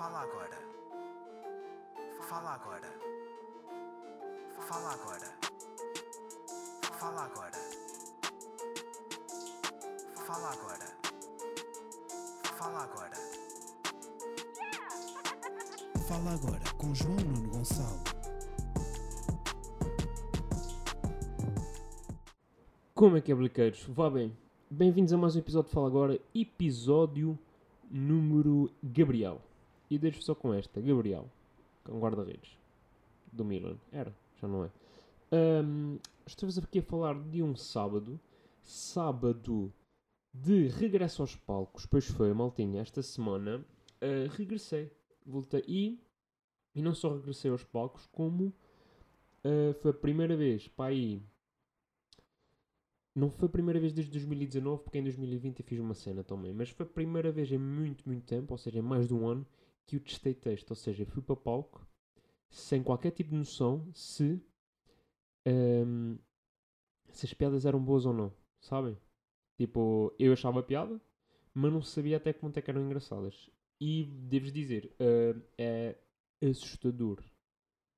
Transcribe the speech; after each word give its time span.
Fala 0.00 0.20
agora. 0.20 0.58
Fala 2.22 2.50
agora. 2.54 2.88
Fala 4.58 4.92
agora. 4.92 5.26
Fala 6.98 7.24
agora. 7.24 7.58
Fala 10.16 10.50
agora. 10.52 10.86
Fala 12.44 12.82
agora. 12.82 13.16
Fala 16.08 16.30
agora 16.32 16.74
com 16.78 16.94
João 16.94 17.16
Nuno 17.16 17.50
Gonçalo. 17.50 18.00
Como 22.94 23.18
é 23.18 23.20
que 23.20 23.30
é, 23.30 23.34
bliqueiros? 23.34 23.84
Vá 23.90 24.08
bem. 24.08 24.34
Bem-vindos 24.70 25.12
a 25.12 25.18
mais 25.18 25.36
um 25.36 25.40
episódio 25.40 25.68
de 25.68 25.74
Fala 25.74 25.88
Agora, 25.88 26.18
episódio 26.34 27.38
número 27.90 28.70
Gabriel. 28.82 29.49
E 29.90 29.98
deixo 29.98 30.22
só 30.22 30.34
com 30.34 30.54
esta, 30.54 30.80
Gabriel, 30.80 31.28
com 31.84 31.98
guarda-redes 31.98 32.56
do 33.32 33.44
Milan. 33.44 33.76
Era, 33.92 34.14
já 34.40 34.46
não 34.46 34.64
é. 34.64 34.70
Ahm, 35.32 35.98
estamos 36.26 36.56
aqui 36.58 36.78
a 36.78 36.82
falar 36.82 37.20
de 37.20 37.42
um 37.42 37.56
sábado, 37.56 38.18
sábado 38.62 39.72
de 40.32 40.68
regresso 40.68 41.22
aos 41.22 41.34
palcos, 41.34 41.86
pois 41.86 42.06
foi, 42.06 42.32
maltinha, 42.32 42.80
esta 42.80 43.02
semana 43.02 43.64
ah, 44.00 44.28
regressei, 44.30 44.90
voltei 45.26 45.62
e, 45.66 46.00
e 46.74 46.80
não 46.80 46.94
só 46.94 47.14
regressei 47.14 47.50
aos 47.50 47.64
palcos, 47.64 48.06
como 48.06 48.52
ah, 49.44 49.74
foi 49.80 49.90
a 49.90 49.94
primeira 49.94 50.36
vez, 50.36 50.68
para 50.68 50.90
aí, 50.90 51.22
não 53.14 53.28
foi 53.28 53.46
a 53.46 53.50
primeira 53.50 53.80
vez 53.80 53.92
desde 53.92 54.12
2019, 54.12 54.82
porque 54.84 54.98
em 54.98 55.02
2020 55.02 55.60
eu 55.60 55.66
fiz 55.66 55.78
uma 55.80 55.94
cena 55.94 56.22
também, 56.22 56.54
mas 56.54 56.70
foi 56.70 56.86
a 56.86 56.88
primeira 56.88 57.32
vez 57.32 57.50
em 57.50 57.58
muito, 57.58 58.08
muito 58.08 58.24
tempo, 58.24 58.54
ou 58.54 58.58
seja, 58.58 58.78
em 58.78 58.82
mais 58.82 59.08
de 59.08 59.14
um 59.14 59.26
ano, 59.26 59.46
que 59.86 59.96
eu 59.96 60.00
testei 60.00 60.34
texto. 60.34 60.70
Ou 60.70 60.76
seja, 60.76 61.06
fui 61.06 61.22
para 61.22 61.36
palco 61.36 61.86
sem 62.50 62.82
qualquer 62.82 63.12
tipo 63.12 63.30
de 63.30 63.36
noção 63.36 63.88
se, 63.94 64.42
ehm, 65.46 66.16
se 67.08 67.26
as 67.26 67.34
piadas 67.34 67.64
eram 67.64 67.82
boas 67.82 68.06
ou 68.06 68.12
não, 68.12 68.32
sabem? 68.60 68.96
Tipo, 69.56 70.14
eu 70.18 70.32
achava 70.32 70.62
piada, 70.62 71.00
mas 71.54 71.72
não 71.72 71.82
sabia 71.82 72.16
até 72.16 72.32
que 72.32 72.40
ponto 72.40 72.56
é 72.58 72.62
que 72.62 72.70
eram 72.70 72.82
engraçadas. 72.84 73.50
E 73.80 74.04
devo 74.04 74.50
dizer, 74.50 74.94
eh, 74.98 75.36
é 75.58 76.48
assustador 76.48 77.22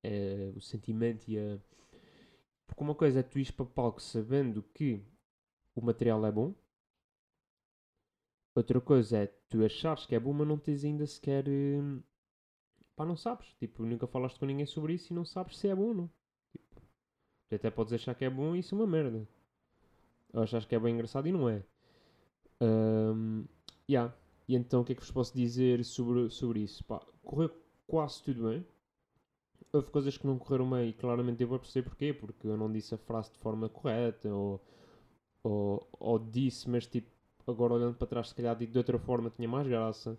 eh, 0.03 0.51
o 0.55 0.61
sentimento 0.61 1.27
e 1.29 1.37
a. 1.37 1.59
Porque 2.67 2.83
uma 2.83 2.95
coisa 2.95 3.19
é 3.19 3.23
tu 3.23 3.39
ires 3.39 3.51
para 3.51 3.65
palco 3.65 4.01
sabendo 4.01 4.63
que 4.73 5.01
o 5.75 5.81
material 5.81 6.25
é 6.25 6.31
bom, 6.31 6.55
outra 8.55 8.81
coisa 8.81 9.17
é 9.19 9.27
tu 9.49 9.63
achares 9.65 10.05
que 10.05 10.15
é 10.15 10.19
bom, 10.19 10.33
mas 10.33 10.47
não 10.47 10.57
tens 10.57 10.83
ainda 10.83 11.05
sequer. 11.05 11.45
hum, 11.47 12.01
Pá, 12.95 13.05
não 13.05 13.15
sabes. 13.15 13.47
Tipo, 13.59 13.83
nunca 13.85 14.07
falaste 14.07 14.39
com 14.39 14.45
ninguém 14.47 14.65
sobre 14.65 14.93
isso 14.93 15.13
e 15.13 15.15
não 15.15 15.25
sabes 15.25 15.57
se 15.57 15.67
é 15.67 15.75
bom 15.75 15.89
ou 15.89 15.93
não. 15.93 16.11
Tipo, 16.51 16.81
tu 17.49 17.55
até 17.55 17.71
podes 17.71 17.93
achar 17.93 18.15
que 18.15 18.25
é 18.25 18.29
bom 18.31 18.55
e 18.55 18.59
isso 18.59 18.75
é 18.75 18.79
uma 18.79 18.87
merda. 18.87 19.27
Ou 20.33 20.41
achas 20.43 20.65
que 20.65 20.75
é 20.75 20.79
bem 20.79 20.93
engraçado 20.93 21.27
e 21.27 21.31
não 21.31 21.47
é. 21.49 21.63
Hum, 22.61 23.45
yeah. 23.89 24.13
E 24.47 24.55
então 24.55 24.81
o 24.81 24.85
que 24.85 24.93
é 24.93 24.95
que 24.95 25.01
vos 25.01 25.11
posso 25.11 25.35
dizer 25.35 25.83
sobre, 25.85 26.29
sobre 26.29 26.61
isso? 26.61 26.83
Pá, 26.85 26.99
correu 27.23 27.51
quase 27.87 28.23
tudo 28.23 28.49
bem. 28.49 28.65
Houve 29.73 29.89
coisas 29.89 30.17
que 30.17 30.25
não 30.27 30.37
correram 30.39 30.69
bem 30.69 30.89
e 30.89 30.93
claramente 30.93 31.41
eu 31.41 31.47
vou 31.49 31.59
perceber 31.59 31.89
porquê, 31.89 32.13
porque 32.13 32.47
eu 32.47 32.55
não 32.55 32.71
disse 32.71 32.93
a 32.93 32.97
frase 32.97 33.31
de 33.31 33.39
forma 33.39 33.67
correta 33.67 34.29
ou, 34.33 34.61
ou, 35.43 35.87
ou 35.99 36.19
disse, 36.19 36.69
mas 36.69 36.87
tipo, 36.87 37.09
agora 37.47 37.73
olhando 37.73 37.95
para 37.95 38.07
trás, 38.07 38.29
se 38.29 38.35
calhar 38.35 38.55
de 38.55 38.77
outra 38.77 38.97
forma 38.99 39.29
tinha 39.29 39.47
mais 39.47 39.67
graça. 39.67 40.17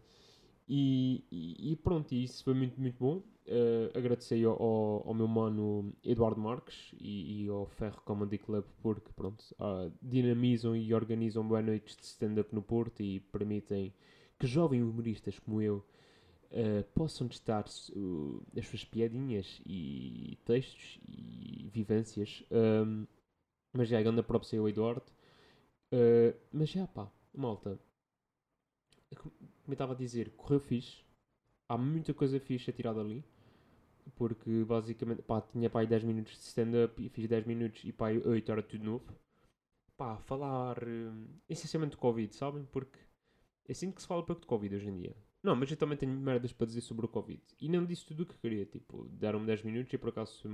E, 0.68 1.24
e, 1.30 1.72
e 1.72 1.76
pronto, 1.76 2.12
isso 2.14 2.42
foi 2.44 2.54
muito, 2.54 2.80
muito 2.80 2.98
bom. 2.98 3.22
Eh, 3.46 3.90
agradecer 3.94 4.42
ao, 4.44 4.60
ao, 4.60 5.08
ao 5.08 5.14
meu 5.14 5.28
mano 5.28 5.92
Eduardo 6.02 6.40
Marques 6.40 6.94
e, 6.98 7.44
e 7.44 7.48
ao 7.48 7.66
Ferro 7.66 8.00
Comedy 8.02 8.38
Club 8.38 8.64
porque 8.82 9.12
pronto, 9.14 9.44
ah, 9.58 9.90
dinamizam 10.00 10.74
e 10.74 10.94
organizam 10.94 11.46
boas 11.46 11.62
noites 11.62 11.94
de 11.94 12.04
stand-up 12.04 12.54
no 12.54 12.62
Porto 12.62 13.02
e 13.02 13.20
permitem 13.20 13.92
que 14.38 14.46
jovens 14.46 14.82
humoristas 14.82 15.38
como 15.38 15.60
eu 15.60 15.84
eh, 16.56 16.84
possam 16.94 17.26
testar 17.26 17.64
uh, 17.96 18.42
as 18.56 18.68
suas 18.68 18.84
piadinhas 18.84 19.60
e 19.66 20.38
textos 20.44 21.00
e 21.08 21.68
vivências. 21.72 22.44
Um, 22.48 23.08
mas 23.72 23.88
já, 23.88 23.98
anda 24.00 24.22
próprio 24.22 24.60
ao 24.60 24.68
Eduardo. 24.68 25.02
Uh, 25.94 26.36
mas 26.52 26.70
já, 26.70 26.88
pá, 26.88 27.08
malta. 27.32 27.78
Como 29.16 29.32
eu 29.68 29.72
estava 29.72 29.92
a 29.92 29.96
dizer, 29.96 30.30
correu 30.30 30.58
fixe. 30.58 31.04
Há 31.68 31.78
muita 31.78 32.12
coisa 32.12 32.40
fixe 32.40 32.70
a 32.70 32.72
tirar 32.72 32.92
dali. 32.92 33.24
Porque 34.16 34.64
basicamente, 34.64 35.22
pá, 35.22 35.40
tinha 35.40 35.70
pá 35.70 35.80
aí 35.80 35.86
10 35.86 36.02
minutos 36.02 36.32
de 36.32 36.40
stand-up 36.40 37.00
e 37.02 37.08
fiz 37.08 37.28
10 37.28 37.46
minutos 37.46 37.84
e 37.84 37.92
pá, 37.92 38.08
aí 38.08 38.18
8 38.18 38.52
era 38.52 38.62
tudo 38.62 38.84
novo. 38.84 39.14
Pá, 39.96 40.18
falar 40.18 40.82
hum, 40.84 41.28
essencialmente 41.48 41.92
do 41.92 41.98
Covid, 41.98 42.34
sabem? 42.34 42.64
Porque 42.66 42.98
eu 43.66 43.74
sinto 43.74 43.94
que 43.94 44.02
se 44.02 44.08
fala 44.08 44.26
pouco 44.26 44.42
de 44.42 44.48
Covid 44.48 44.74
hoje 44.74 44.88
em 44.88 44.96
dia. 44.96 45.16
Não, 45.42 45.54
mas 45.54 45.70
eu 45.70 45.76
também 45.76 45.96
tenho 45.96 46.12
merdas 46.12 46.52
para 46.52 46.66
dizer 46.66 46.80
sobre 46.80 47.06
o 47.06 47.08
Covid. 47.08 47.40
E 47.60 47.68
não 47.68 47.84
disse 47.86 48.04
tudo 48.04 48.24
o 48.24 48.26
que 48.26 48.36
queria. 48.38 48.66
Tipo, 48.66 49.04
deram-me 49.08 49.46
10 49.46 49.62
minutos 49.62 49.92
e 49.92 49.98
por 49.98 50.08
acaso 50.08 50.48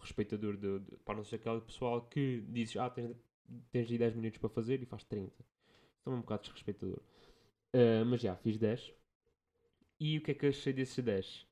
respeitador 0.00 0.56
de, 0.56 0.78
de 0.78 0.96
para 0.98 1.16
não 1.16 1.24
ser 1.24 1.36
aquele 1.36 1.60
pessoal 1.60 2.02
que 2.02 2.42
dizes, 2.48 2.76
ah, 2.76 2.88
tens, 2.88 3.16
tens 3.70 3.90
aí 3.90 3.98
10 3.98 4.14
minutos 4.14 4.38
para 4.38 4.48
fazer 4.48 4.82
e 4.82 4.86
faz 4.86 5.04
30. 5.04 5.32
Isso 5.98 6.08
é 6.08 6.10
um 6.10 6.20
bocado 6.20 6.42
desrespeitador. 6.42 7.00
Ah, 7.72 8.04
mas 8.04 8.20
já, 8.20 8.36
fiz 8.36 8.58
10. 8.58 8.92
E 10.00 10.18
o 10.18 10.22
que 10.22 10.30
é 10.30 10.34
que 10.34 10.46
achei 10.46 10.72
desses 10.72 11.04
10? 11.04 11.46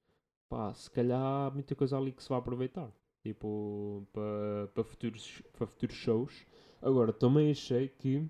Pá, 0.49 0.73
se 0.75 0.91
calhar 0.91 1.21
há 1.21 1.51
muita 1.51 1.75
coisa 1.75 1.97
ali 1.99 2.13
que 2.13 2.23
se 2.23 2.29
vai 2.29 2.39
aproveitar. 2.39 2.91
Tipo, 3.23 4.07
para 4.13 4.69
pa 4.75 4.85
futuros, 4.85 5.43
para 5.53 5.67
futuros 5.67 5.97
shows. 5.97 6.47
Agora, 6.81 7.13
também 7.13 7.51
achei 7.51 7.89
que 7.89 8.25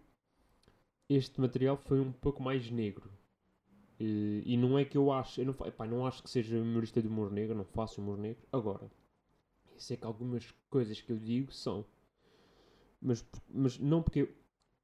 este 1.08 1.40
material 1.40 1.76
foi 1.76 2.00
um 2.00 2.12
pouco 2.12 2.42
mais 2.42 2.70
negro. 2.70 3.10
E, 3.98 4.42
e 4.44 4.56
não 4.56 4.78
é 4.78 4.84
que 4.84 4.96
eu 4.96 5.10
acho, 5.12 5.40
eu 5.40 5.46
não, 5.46 5.66
epá, 5.66 5.86
não 5.86 6.06
acho 6.06 6.22
que 6.22 6.30
seja 6.30 6.58
humorista 6.58 7.00
de 7.00 7.08
humor 7.08 7.30
negro, 7.30 7.56
não 7.56 7.64
faço 7.64 8.00
humor 8.00 8.18
negro. 8.18 8.46
Agora, 8.52 8.90
eu 9.72 9.78
sei 9.80 9.96
que 9.96 10.04
algumas 10.04 10.50
coisas 10.70 11.00
que 11.00 11.12
eu 11.12 11.18
digo 11.18 11.52
são. 11.52 11.84
Mas, 13.00 13.24
mas 13.48 13.78
não 13.78 14.02
porque 14.02 14.28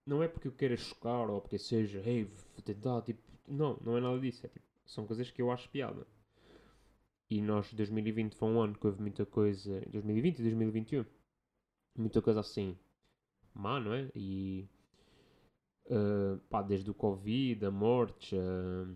não 0.06 0.22
é 0.22 0.28
porque 0.28 0.48
eu 0.48 0.52
queira 0.52 0.76
chocar 0.76 1.30
ou 1.30 1.40
porque 1.40 1.58
seja, 1.58 2.00
hey, 2.00 2.24
vou 2.24 2.62
tentar, 2.64 3.02
tipo, 3.02 3.20
não, 3.46 3.78
não 3.82 3.96
é 3.96 4.00
nada 4.00 4.18
disso. 4.18 4.44
É, 4.46 4.48
tipo, 4.48 4.66
são 4.84 5.06
coisas 5.06 5.30
que 5.30 5.40
eu 5.40 5.50
acho 5.50 5.68
piada. 5.70 6.06
E 7.30 7.40
nós, 7.40 7.72
2020 7.72 8.34
foi 8.34 8.48
um 8.48 8.60
ano 8.60 8.74
que 8.74 8.86
houve 8.86 9.00
muita 9.00 9.24
coisa, 9.24 9.80
2020 9.88 10.38
e 10.38 10.42
2021, 10.42 11.04
muita 11.96 12.20
coisa 12.20 12.40
assim, 12.40 12.76
má, 13.54 13.80
não 13.80 13.94
é? 13.94 14.10
E, 14.14 14.68
uh, 15.86 16.38
pá, 16.50 16.62
desde 16.62 16.90
o 16.90 16.94
Covid, 16.94 17.64
a 17.64 17.70
mortes, 17.70 18.32
uh, 18.32 18.94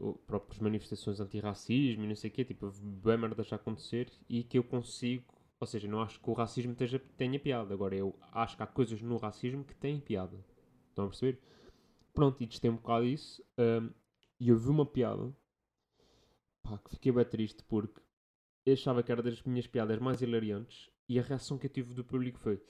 uh, 0.00 0.14
próprias 0.26 0.58
manifestações 0.58 1.20
anti-racismo 1.20 2.04
e 2.04 2.08
não 2.08 2.16
sei 2.16 2.30
o 2.30 2.32
quê, 2.32 2.44
tipo, 2.44 2.68
bem 2.72 3.18
merdas 3.18 3.52
a 3.52 3.56
acontecer 3.56 4.10
e 4.28 4.42
que 4.42 4.58
eu 4.58 4.64
consigo, 4.64 5.32
ou 5.60 5.66
seja, 5.66 5.86
não 5.86 6.00
acho 6.00 6.18
que 6.18 6.30
o 6.30 6.32
racismo 6.32 6.72
esteja, 6.72 6.98
tenha 7.18 7.38
piada, 7.38 7.74
agora 7.74 7.94
eu 7.94 8.18
acho 8.32 8.56
que 8.56 8.62
há 8.62 8.66
coisas 8.66 9.00
no 9.02 9.18
racismo 9.18 9.62
que 9.62 9.74
têm 9.74 10.00
piada. 10.00 10.42
Estão 10.88 11.04
a 11.04 11.08
perceber? 11.08 11.38
Pronto, 12.14 12.42
e 12.42 12.46
testei 12.46 12.70
um 12.70 12.76
bocado 12.76 13.04
isso 13.04 13.44
um, 13.58 13.90
e 14.40 14.48
eu 14.48 14.56
vi 14.56 14.68
uma 14.68 14.86
piada 14.86 15.32
pá, 16.62 16.78
que 16.78 16.90
fiquei 16.90 17.12
bem 17.12 17.24
triste 17.24 17.62
porque 17.64 18.00
eu 18.66 18.72
achava 18.72 19.02
que 19.02 19.12
era 19.12 19.22
das 19.22 19.42
minhas 19.42 19.66
piadas 19.66 19.98
mais 20.00 20.20
hilariantes 20.22 20.90
e 21.08 21.18
a 21.18 21.22
reação 21.22 21.58
que 21.58 21.66
eu 21.66 21.70
tive 21.70 21.94
do 21.94 22.04
público 22.04 22.38
foi 22.38 22.60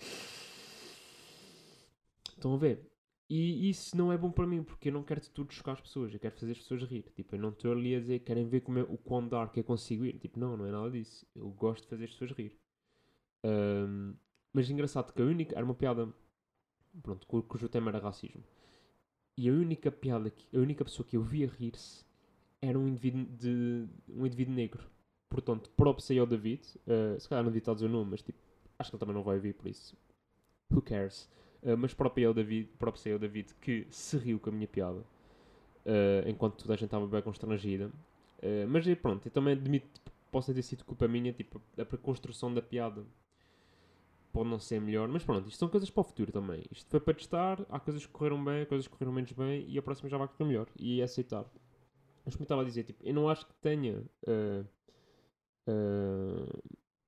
Estão 2.40 2.54
a 2.54 2.56
ver? 2.56 2.90
E 3.28 3.68
isso 3.68 3.96
não 3.96 4.12
é 4.12 4.18
bom 4.18 4.30
para 4.30 4.46
mim, 4.46 4.64
porque 4.64 4.88
eu 4.88 4.92
não 4.92 5.04
quero 5.04 5.20
de 5.20 5.30
tudo 5.30 5.52
chocar 5.52 5.74
as 5.74 5.80
pessoas, 5.80 6.12
eu 6.12 6.18
quero 6.18 6.34
fazer 6.34 6.52
as 6.52 6.58
pessoas 6.58 6.82
rir. 6.82 7.04
Tipo, 7.14 7.36
eu 7.36 7.40
não 7.40 7.50
estou 7.50 7.70
ali 7.70 7.94
a 7.94 8.00
dizer, 8.00 8.20
querem 8.20 8.48
ver 8.48 8.62
como 8.62 8.78
é, 8.78 8.82
o 8.82 8.98
quão 8.98 9.28
dark 9.28 9.56
eu 9.56 9.62
consigo 9.62 10.04
ir. 10.04 10.18
Tipo, 10.18 10.40
não, 10.40 10.56
não 10.56 10.66
é 10.66 10.72
nada 10.72 10.90
disso. 10.90 11.24
Eu 11.36 11.50
gosto 11.50 11.84
de 11.84 11.90
fazer 11.90 12.04
as 12.04 12.10
pessoas 12.10 12.32
rir. 12.32 12.58
Ahm, 13.44 14.14
mas 14.52 14.68
engraçado 14.70 15.12
que 15.12 15.22
a 15.22 15.24
única, 15.24 15.54
era 15.56 15.64
uma 15.64 15.74
piada, 15.74 16.08
pronto, 17.02 17.26
cu- 17.26 17.42
cujo 17.42 17.68
tema 17.68 17.90
era 17.90 17.98
racismo. 17.98 18.42
E 19.36 19.48
a 19.48 19.52
única 19.52 19.90
piada, 19.90 20.30
que, 20.30 20.56
a 20.56 20.60
única 20.60 20.84
pessoa 20.84 21.06
que 21.06 21.16
eu 21.16 21.22
via 21.22 21.46
rir-se 21.48 22.04
era 22.60 22.78
um 22.78 22.88
indivíduo, 22.88 23.24
de, 23.36 23.86
um 24.08 24.26
indivíduo 24.26 24.54
negro. 24.54 24.90
Portanto, 25.28 25.70
próprio 25.76 26.20
ao 26.20 26.26
David, 26.26 26.62
ah, 26.86 27.18
se 27.18 27.28
calhar 27.28 27.44
não 27.44 27.50
devia 27.50 27.60
estar 27.60 27.72
a 27.72 27.74
dizer 27.74 27.86
o 27.86 27.90
nome, 27.90 28.10
mas 28.12 28.22
tipo, 28.22 28.38
acho 28.78 28.90
que 28.90 28.96
ele 28.96 29.00
também 29.00 29.14
não 29.14 29.22
vai 29.22 29.36
ouvir, 29.36 29.54
por 29.54 29.68
isso, 29.68 29.96
who 30.70 30.82
cares? 30.82 31.28
Uh, 31.62 31.76
mas 31.76 31.92
próprio 31.94 32.24
eu, 32.24 32.34
David, 32.34 32.68
próprio 32.78 33.02
sei 33.02 33.12
eu, 33.12 33.18
David, 33.18 33.54
que 33.60 33.86
se 33.90 34.16
riu 34.16 34.40
com 34.40 34.50
a 34.50 34.52
minha 34.52 34.68
piada, 34.68 35.00
uh, 35.00 36.28
enquanto 36.28 36.56
toda 36.56 36.74
a 36.74 36.76
gente 36.76 36.86
estava 36.86 37.06
bem 37.06 37.22
constrangida. 37.22 37.88
Uh, 38.42 38.66
mas 38.68 38.86
pronto, 38.98 39.26
eu 39.26 39.30
também 39.32 39.52
admito 39.54 40.00
que 40.00 40.10
possa 40.30 40.54
ter 40.54 40.62
sido 40.62 40.84
culpa 40.84 41.06
minha, 41.08 41.32
tipo, 41.32 41.60
a 41.76 41.84
construção 41.98 42.52
da 42.54 42.62
piada 42.62 43.04
pode 44.32 44.48
não 44.48 44.58
ser 44.58 44.80
melhor, 44.80 45.08
mas 45.08 45.24
pronto, 45.24 45.48
isto 45.48 45.58
são 45.58 45.68
coisas 45.68 45.90
para 45.90 46.00
o 46.00 46.04
futuro 46.04 46.32
também. 46.32 46.64
Isto 46.70 46.88
foi 46.90 47.00
para 47.00 47.14
testar, 47.14 47.64
há 47.68 47.80
coisas 47.80 48.04
que 48.04 48.12
correram 48.12 48.42
bem, 48.44 48.64
coisas 48.66 48.86
que 48.86 48.92
correram 48.92 49.12
menos 49.12 49.32
bem 49.32 49.64
e 49.68 49.78
a 49.78 49.82
próxima 49.82 50.08
já 50.08 50.16
vai 50.18 50.28
correr 50.28 50.44
melhor 50.44 50.68
e 50.78 51.00
é 51.00 51.04
aceitar. 51.04 51.44
Mas 52.24 52.34
como 52.34 52.42
eu 52.42 52.44
estava 52.44 52.62
a 52.62 52.64
dizer, 52.64 52.84
tipo, 52.84 53.04
eu 53.04 53.14
não 53.14 53.28
acho 53.28 53.46
que 53.46 53.54
tenha 53.54 54.04
ah, 54.26 54.64
ah, 55.66 56.60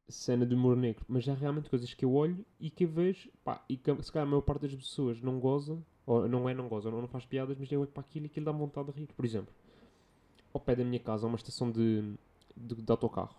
cena 0.09 0.45
de 0.47 0.55
humor 0.55 0.77
negro, 0.77 1.05
mas 1.09 1.29
há 1.29 1.35
realmente 1.35 1.71
coisas 1.71 1.93
que 1.95 2.05
eu 2.05 2.13
olho 2.15 2.45
e 2.61 2.71
que 2.71 2.85
eu 2.85 2.89
vejo, 2.89 3.31
pá, 3.45 3.65
e 3.69 3.77
que 3.77 4.03
se 4.03 4.13
calhar 4.13 4.27
a 4.27 4.31
maior 4.31 4.43
parte 4.43 4.63
das 4.63 4.75
pessoas 4.75 5.21
não 5.21 5.39
goza, 5.41 5.83
ou 6.07 6.29
não 6.29 6.49
é 6.49 6.55
não 6.55 6.69
goza, 6.69 6.91
ou 6.91 7.01
não 7.01 7.09
faz 7.09 7.25
piadas, 7.25 7.57
mas 7.59 7.71
eu 7.71 7.81
olho 7.81 7.91
para 7.91 8.03
aquilo 8.03 8.27
e 8.27 8.29
aquilo 8.29 8.47
dá 8.47 8.53
vontade 8.53 8.93
de 8.93 8.99
rir. 8.99 9.09
Por 9.15 9.25
exemplo, 9.25 9.55
ao 10.53 10.61
pé 10.61 10.77
da 10.77 10.85
minha 10.85 11.01
casa 11.01 11.27
há 11.27 11.29
uma 11.29 11.37
estação 11.37 11.71
de, 11.71 12.15
de, 12.57 12.75
de 12.75 12.91
autocarro. 12.91 13.37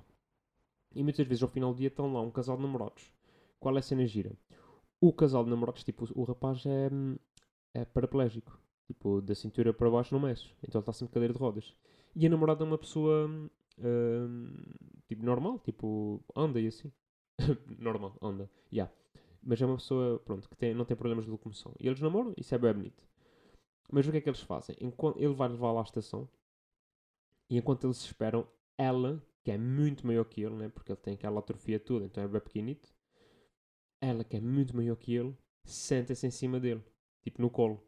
E 0.95 1.03
muitas 1.03 1.27
vezes 1.27 1.43
ao 1.43 1.49
final 1.49 1.73
do 1.73 1.77
dia 1.77 1.87
estão 1.87 2.11
lá 2.13 2.21
um 2.21 2.31
casal 2.31 2.55
de 2.55 2.63
namorados. 2.63 3.11
Qual 3.63 3.77
é 3.77 3.79
a 3.79 3.81
cena 3.81 4.05
gira? 4.05 4.33
O 4.99 5.13
casal 5.13 5.45
de 5.45 5.49
namorados, 5.49 5.85
tipo, 5.85 6.05
o 6.19 6.25
rapaz 6.25 6.65
é, 6.65 6.89
é 7.73 7.85
paraplégico. 7.85 8.59
Tipo, 8.87 9.21
da 9.21 9.33
cintura 9.33 9.73
para 9.73 9.89
baixo 9.89 10.13
não 10.13 10.21
mexe. 10.21 10.51
Então 10.61 10.79
ele 10.79 10.81
está 10.81 10.91
sempre 10.91 11.11
de 11.11 11.13
cadeira 11.13 11.33
de 11.33 11.39
rodas. 11.39 11.73
E 12.13 12.27
a 12.27 12.29
namorada 12.29 12.65
é 12.65 12.67
uma 12.67 12.77
pessoa, 12.77 13.25
hum, 13.25 13.49
tipo, 15.07 15.23
normal. 15.23 15.59
Tipo, 15.59 16.21
anda 16.35 16.59
e 16.59 16.67
assim. 16.67 16.91
normal, 17.79 18.17
anda. 18.21 18.51
Yeah. 18.69 18.93
Mas 19.41 19.61
é 19.61 19.65
uma 19.65 19.77
pessoa, 19.77 20.19
pronto, 20.19 20.49
que 20.49 20.57
tem, 20.57 20.73
não 20.73 20.83
tem 20.83 20.97
problemas 20.97 21.23
de 21.23 21.31
locomoção. 21.31 21.73
E 21.79 21.87
eles 21.87 22.01
namoram, 22.01 22.33
isso 22.35 22.53
é 22.53 22.57
bem 22.57 22.73
bonito. 22.73 23.07
Mas 23.89 24.05
o 24.05 24.11
que 24.11 24.17
é 24.17 24.21
que 24.21 24.29
eles 24.29 24.41
fazem? 24.41 24.75
Enquanto, 24.81 25.19
ele 25.19 25.33
vai 25.33 25.47
levar 25.47 25.71
lá 25.71 25.79
à 25.79 25.83
estação. 25.83 26.27
E 27.49 27.57
enquanto 27.57 27.87
eles 27.87 28.03
esperam, 28.03 28.45
ela, 28.77 29.23
que 29.41 29.51
é 29.51 29.57
muito 29.57 30.05
maior 30.05 30.25
que 30.25 30.41
ele, 30.41 30.55
né? 30.55 30.67
Porque 30.67 30.91
ele 30.91 30.99
tem 30.99 31.13
aquela 31.13 31.39
atrofia 31.39 31.79
toda, 31.79 32.05
então 32.05 32.21
é 32.21 32.27
bem 32.27 32.41
pequenito. 32.41 32.93
Ela, 34.03 34.25
que 34.25 34.35
é 34.35 34.41
muito 34.41 34.75
maior 34.75 34.97
que 34.97 35.15
ele, 35.15 35.33
senta-se 35.63 36.27
em 36.27 36.29
cima 36.29 36.59
dele. 36.59 36.83
Tipo, 37.23 37.41
no 37.41 37.49
colo. 37.49 37.81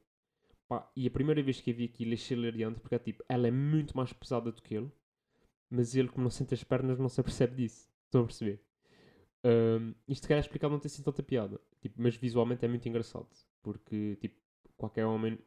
Pá, 0.66 0.90
e 0.96 1.06
a 1.06 1.12
primeira 1.12 1.44
vez 1.44 1.60
que 1.60 1.72
eu 1.72 1.76
vi 1.76 1.84
aquilo 1.84 2.14
achei 2.14 2.38
hilariante, 2.38 2.80
porque 2.80 2.96
é 2.96 3.00
tipo, 3.00 3.22
ela 3.28 3.50
é 3.50 3.52
muito 3.52 3.96
mais 3.98 4.14
pesada 4.14 4.50
do 4.50 4.62
que 4.62 4.76
ele. 4.76 4.90
Mas 5.70 5.94
ele, 5.94 6.08
como 6.08 6.24
não 6.24 6.32
sente 6.32 6.54
as 6.54 6.64
pernas, 6.64 6.98
não 6.98 7.10
se 7.10 7.20
apercebe 7.20 7.58
disso. 7.58 7.90
Estão 8.06 8.22
a 8.22 8.26
perceber? 8.26 8.62
Ahm, 9.44 9.94
isto 10.08 10.26
calhar 10.26 10.42
é 10.42 10.46
explicado 10.46 10.72
não 10.72 10.80
tem 10.80 10.90
sido 10.90 11.04
tanta 11.04 11.22
piada. 11.22 11.60
Tipo, 11.82 12.02
mas 12.02 12.16
visualmente 12.16 12.64
é 12.64 12.68
muito 12.70 12.88
engraçado. 12.88 13.28
Porque, 13.62 14.16
tipo, 14.22 14.40
qualquer 14.78 15.06
homem 15.06 15.38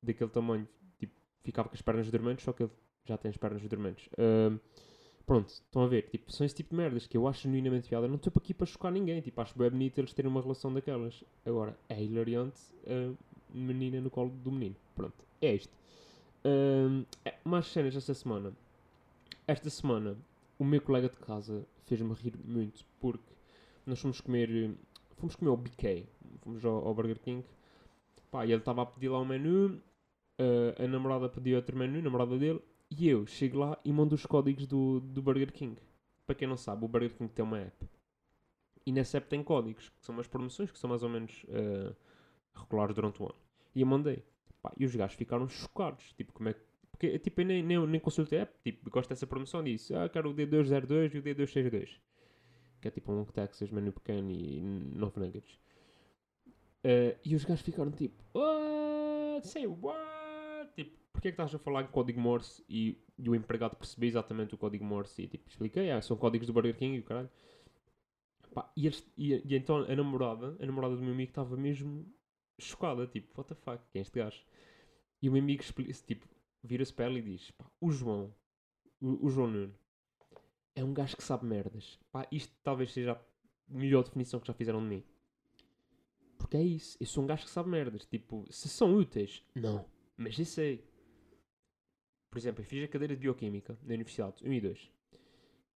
daquele 0.00 0.30
tamanho, 0.30 0.68
tipo, 1.00 1.14
ficava 1.42 1.68
com 1.68 1.74
as 1.74 1.82
pernas 1.82 2.08
dormentes, 2.12 2.44
só 2.44 2.52
que 2.52 2.62
ele 2.62 2.72
já 3.04 3.18
tem 3.18 3.28
as 3.28 3.36
pernas 3.36 3.60
dormentes. 3.68 4.08
Ahm, 4.16 4.60
pronto, 5.26 5.48
estão 5.48 5.82
a 5.82 5.86
ver, 5.86 6.08
tipo, 6.10 6.32
são 6.32 6.44
esse 6.44 6.54
tipo 6.54 6.70
de 6.70 6.76
merdas 6.76 7.06
que 7.06 7.16
eu 7.16 7.26
acho 7.26 7.42
genuinamente 7.42 7.88
piada. 7.88 8.08
Não 8.08 8.16
estou 8.16 8.32
aqui 8.36 8.54
para 8.54 8.66
chocar 8.66 8.92
ninguém, 8.92 9.20
tipo, 9.20 9.40
acho 9.40 9.56
bem 9.58 9.70
bonito 9.70 9.98
eles 9.98 10.12
terem 10.12 10.30
uma 10.30 10.40
relação 10.40 10.72
daquelas. 10.72 11.24
Agora, 11.44 11.76
é 11.88 12.02
hilariante 12.02 12.58
a 12.86 13.14
menina 13.54 14.00
no 14.00 14.10
colo 14.10 14.30
do 14.30 14.50
menino. 14.50 14.76
Pronto, 14.94 15.24
é 15.40 15.54
isto. 15.54 15.72
Ahm, 16.44 17.04
é, 17.24 17.34
mais 17.44 17.66
cenas 17.66 17.96
esta 17.96 18.14
semana. 18.14 18.52
Esta 19.46 19.70
semana, 19.70 20.16
o 20.58 20.64
meu 20.64 20.80
colega 20.80 21.08
de 21.08 21.16
casa 21.16 21.66
fez-me 21.86 22.14
rir 22.14 22.34
muito 22.44 22.84
porque 23.00 23.32
nós 23.86 24.00
fomos 24.00 24.20
comer, 24.20 24.74
fomos 25.16 25.36
comer 25.36 25.50
ao 25.50 25.56
BK, 25.56 26.06
fomos 26.40 26.64
ao, 26.64 26.86
ao 26.86 26.94
Burger 26.94 27.18
King. 27.18 27.44
Pá, 28.30 28.46
e 28.46 28.52
ele 28.52 28.60
estava 28.60 28.82
a 28.82 28.86
pedir 28.86 29.08
lá 29.08 29.20
um 29.20 29.24
menu, 29.26 29.80
eh, 30.38 30.84
a 30.84 30.88
namorada 30.88 31.28
pediu 31.28 31.56
outro 31.56 31.76
menu, 31.76 31.98
a 31.98 32.02
namorada 32.02 32.38
dele, 32.38 32.61
e 32.98 33.08
eu 33.08 33.26
chego 33.26 33.58
lá 33.58 33.78
e 33.84 33.92
mando 33.92 34.14
os 34.14 34.26
códigos 34.26 34.66
do, 34.66 35.00
do 35.00 35.22
Burger 35.22 35.52
King. 35.52 35.80
Para 36.26 36.34
quem 36.34 36.46
não 36.46 36.56
sabe, 36.56 36.84
o 36.84 36.88
Burger 36.88 37.14
King 37.14 37.32
tem 37.32 37.44
uma 37.44 37.58
app. 37.58 37.88
E 38.84 38.92
nessa 38.92 39.16
app 39.16 39.28
tem 39.28 39.42
códigos, 39.42 39.88
que 39.88 40.04
são 40.04 40.14
umas 40.14 40.26
promoções 40.26 40.70
que 40.70 40.78
são 40.78 40.90
mais 40.90 41.02
ou 41.02 41.08
menos 41.08 41.46
eh, 41.48 41.94
regulares 42.54 42.94
durante 42.94 43.22
o 43.22 43.26
ano. 43.26 43.38
E 43.74 43.80
eu 43.80 43.86
mandei. 43.86 44.22
Pá, 44.60 44.72
e 44.76 44.84
os 44.84 44.94
gajos 44.94 45.16
ficaram 45.16 45.48
chocados. 45.48 46.12
Tipo, 46.12 46.32
como 46.32 46.48
é 46.50 46.52
que. 46.52 46.60
Porque 46.90 47.18
tipo, 47.18 47.40
eu 47.40 47.46
nem, 47.46 47.62
nem, 47.62 47.86
nem 47.86 48.00
consultei 48.00 48.40
a 48.40 48.42
app. 48.42 48.52
Tipo, 48.62 48.90
gosto 48.90 49.08
dessa 49.08 49.26
promoção. 49.26 49.62
Disse, 49.64 49.94
ah, 49.94 50.08
quero 50.08 50.30
o 50.30 50.34
D202 50.34 51.14
e 51.14 51.18
o 51.18 51.22
D262. 51.22 52.00
Que 52.80 52.88
é 52.88 52.90
tipo 52.90 53.12
um 53.12 53.16
Long 53.16 53.24
Texas, 53.24 53.70
menu 53.70 53.92
pequeno 53.92 54.30
e 54.30 54.60
9 54.60 55.20
nuggets. 55.20 55.58
Eh, 56.84 57.16
e 57.24 57.34
os 57.34 57.44
gajos 57.44 57.62
ficaram 57.62 57.90
tipo, 57.90 58.22
what? 58.34 59.46
Say 59.46 59.66
what? 59.66 60.21
Porque 61.12 61.28
é 61.28 61.30
que 61.30 61.34
estás 61.34 61.54
a 61.54 61.58
falar 61.58 61.82
em 61.82 61.86
código 61.88 62.20
Morse 62.20 62.64
e, 62.68 62.98
e 63.18 63.28
o 63.28 63.34
empregado 63.34 63.76
percebeu 63.76 64.08
exatamente 64.08 64.54
o 64.54 64.58
código 64.58 64.84
Morse 64.84 65.22
e 65.22 65.28
tipo, 65.28 65.48
expliquei, 65.48 65.90
ah, 65.90 66.00
são 66.00 66.16
códigos 66.16 66.46
do 66.46 66.52
Burger 66.52 66.76
King 66.76 66.96
e 66.96 67.00
o 67.00 67.04
caralho. 67.04 67.30
Pá, 68.54 68.70
e, 68.76 68.88
e- 68.88 69.42
e 69.44 69.54
então 69.56 69.76
a 69.78 69.94
namorada, 69.96 70.56
a 70.60 70.66
namorada 70.66 70.96
do 70.96 71.02
meu 71.02 71.12
amigo 71.12 71.30
estava 71.30 71.56
mesmo 71.56 72.06
chocada, 72.58 73.06
tipo, 73.06 73.28
what 73.38 73.48
the 73.48 73.54
fuck, 73.54 73.82
quem 73.92 74.00
é 74.00 74.02
este 74.02 74.18
gajo? 74.18 74.42
E 75.20 75.28
o 75.28 75.32
meu 75.32 75.42
amigo 75.42 75.62
tipo, 76.06 76.28
vira-se 76.62 76.92
para 76.92 77.06
ela 77.06 77.18
e 77.18 77.22
diz, 77.22 77.50
pá, 77.52 77.70
o 77.80 77.90
João, 77.90 78.34
o, 79.00 79.26
o 79.26 79.30
João 79.30 79.48
Nuno, 79.48 79.74
é 80.74 80.82
um 80.84 80.92
gajo 80.92 81.16
que 81.16 81.22
sabe 81.22 81.44
merdas. 81.46 81.98
Pá, 82.10 82.26
isto 82.32 82.52
talvez 82.62 82.92
seja 82.92 83.12
a 83.12 83.20
melhor 83.68 84.02
definição 84.04 84.40
que 84.40 84.46
já 84.46 84.54
fizeram 84.54 84.80
de 84.80 84.86
mim. 84.86 85.04
Porque 86.38 86.56
é 86.56 86.62
isso, 86.62 86.96
eu 87.00 87.06
sou 87.06 87.22
um 87.22 87.26
gajo 87.26 87.44
que 87.44 87.50
sabe 87.50 87.68
merdas. 87.68 88.04
Tipo, 88.06 88.44
se 88.50 88.68
são 88.68 88.94
úteis, 88.96 89.42
não. 89.54 89.84
Mas 90.16 90.38
eu 90.38 90.44
sei. 90.44 90.84
Por 92.32 92.38
exemplo, 92.38 92.62
eu 92.62 92.64
fiz 92.64 92.82
a 92.82 92.88
cadeira 92.88 93.14
de 93.14 93.20
Bioquímica 93.20 93.76
na 93.82 93.92
Universidade, 93.92 94.42
1 94.42 94.52
e 94.54 94.60
2. 94.62 94.90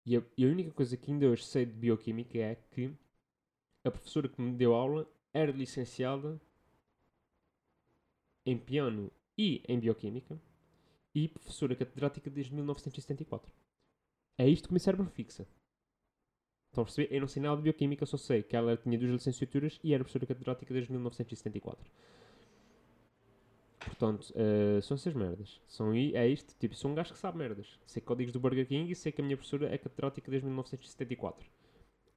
E 0.07 0.17
a, 0.17 0.23
e 0.39 0.45
a 0.47 0.49
única 0.49 0.71
coisa 0.71 0.97
que 0.97 1.13
ainda 1.13 1.27
hoje 1.27 1.45
sei 1.45 1.67
de 1.67 1.73
Bioquímica 1.73 2.39
é 2.39 2.55
que 2.71 2.91
a 3.85 3.91
professora 3.91 4.27
que 4.27 4.41
me 4.41 4.57
deu 4.57 4.73
aula 4.75 5.07
era 5.35 5.53
licenciada 5.53 6.41
em 8.47 8.57
piano 8.57 9.13
e 9.37 9.63
em 9.69 9.79
Bioquímica 9.79 10.41
e 11.15 11.29
professora 11.29 11.77
catedrática 11.77 12.31
desde 12.31 12.55
1974. 12.55 13.53
É 14.39 14.49
isto 14.49 14.69
que 14.69 14.71
o 14.71 14.73
meu 14.73 14.81
cérebro 14.81 15.11
fixa. 15.11 15.47
Estão 16.69 16.81
a 16.81 16.87
perceber? 16.87 17.15
Eu 17.15 17.21
não 17.21 17.29
sei 17.29 17.43
nada 17.43 17.57
de 17.57 17.65
Bioquímica, 17.65 18.07
só 18.07 18.17
sei 18.17 18.43
que 18.43 18.57
ela 18.57 18.79
tinha 18.79 18.99
duas 18.99 19.11
licenciaturas 19.11 19.79
e 19.85 19.93
era 19.93 20.03
professora 20.03 20.25
catedrática 20.25 20.73
desde 20.73 20.91
1974. 20.91 21.85
Portanto, 23.87 24.33
eh, 24.35 24.81
são 24.83 24.97
essas 24.97 25.15
merdas. 25.15 25.61
São, 25.69 25.95
é 25.95 26.29
isto, 26.29 26.55
tipo, 26.59 26.75
sou 26.75 26.91
um 26.91 26.95
gajo 26.95 27.13
que 27.13 27.19
sabe 27.19 27.39
merdas. 27.39 27.79
Sei 27.87 28.03
códigos 28.03 28.33
do 28.33 28.41
Burger 28.41 28.67
King 28.67 28.91
e 28.91 28.97
sei 28.97 29.13
que 29.13 29.21
a 29.21 29.25
minha 29.25 29.37
professora 29.37 29.73
é 29.73 29.79
catedrática 29.79 30.29
desde 30.29 30.47
1974. 30.47 31.47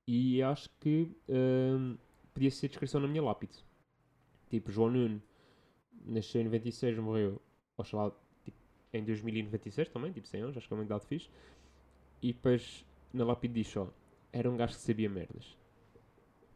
E 0.07 0.41
acho 0.41 0.69
que 0.79 1.15
ehm, 1.27 1.95
podia 2.33 2.49
ser 2.49 2.69
descrição 2.69 2.99
na 2.99 3.07
minha 3.07 3.21
lápide. 3.21 3.53
Tipo, 4.49 4.71
João 4.71 4.89
Nuno 4.89 5.21
nasceu 6.05 6.41
em 6.41 6.45
96, 6.45 6.97
morreu, 6.97 7.39
oxalá, 7.77 8.11
tipo, 8.43 8.57
em 8.91 9.03
2096 9.03 9.89
também, 9.89 10.11
tipo 10.11 10.27
100 10.27 10.41
anos, 10.41 10.57
acho 10.57 10.67
que 10.67 10.73
é 10.73 10.77
uma 10.77 10.83
idade 10.83 11.05
fixe. 11.05 11.29
E 12.21 12.33
depois 12.33 12.83
na 13.13 13.23
lápide 13.23 13.53
diz 13.53 13.67
só, 13.67 13.93
era 14.33 14.49
um 14.49 14.57
gajo 14.57 14.73
que 14.73 14.81
sabia 14.81 15.09
merdas. 15.09 15.55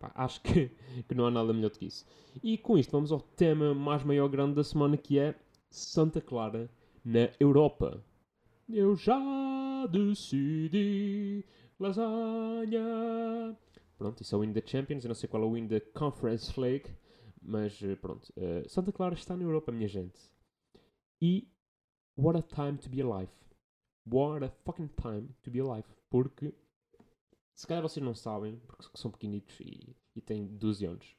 Pá, 0.03 0.11
acho 0.15 0.41
que, 0.41 0.69
que 1.07 1.15
não 1.15 1.25
há 1.27 1.31
nada 1.31 1.53
melhor 1.53 1.71
do 1.71 1.79
que 1.79 1.85
isso. 1.85 2.05
E 2.43 2.57
com 2.57 2.77
isto 2.77 2.91
vamos 2.91 3.09
ao 3.09 3.21
tema 3.21 3.73
mais 3.73 4.03
maior 4.03 4.27
grande 4.27 4.55
da 4.55 4.63
semana 4.63 4.97
que 4.97 5.17
é 5.17 5.33
Santa 5.69 6.19
Clara 6.19 6.69
na 7.05 7.29
Europa. 7.39 8.03
Eu 8.67 8.97
já 8.97 9.17
decidi 9.87 11.45
lasanha. 11.79 13.57
Pronto, 13.97 14.21
isso 14.21 14.35
é 14.35 14.37
o 14.37 14.41
win 14.41 14.51
da 14.51 14.61
Champions. 14.65 15.05
Eu 15.05 15.09
não 15.09 15.15
sei 15.15 15.29
qual 15.29 15.43
é 15.43 15.45
o 15.45 15.53
win 15.53 15.67
da 15.67 15.79
Conference 15.79 16.59
League. 16.59 16.89
Mas 17.41 17.81
eh, 17.81 17.95
pronto, 17.95 18.31
eh, 18.35 18.63
Santa 18.67 18.91
Clara 18.91 19.13
está 19.13 19.37
na 19.37 19.43
Europa, 19.43 19.71
minha 19.71 19.87
gente. 19.87 20.19
E 21.21 21.47
what 22.17 22.37
a 22.37 22.41
time 22.41 22.77
to 22.77 22.89
be 22.89 23.01
alive. 23.01 23.31
What 24.05 24.43
a 24.43 24.49
fucking 24.65 24.89
time 25.01 25.29
to 25.43 25.49
be 25.51 25.59
alive. 25.59 25.85
Porque 26.09 26.53
se 27.55 27.67
calhar 27.67 27.83
vocês 27.83 28.03
não 28.03 28.15
sabem, 28.15 28.59
porque 28.67 28.97
são 28.97 29.11
pequenitos 29.11 29.59
e, 29.59 29.95
e 30.15 30.21
têm 30.21 30.45
12 30.45 30.85
anos. 30.85 31.15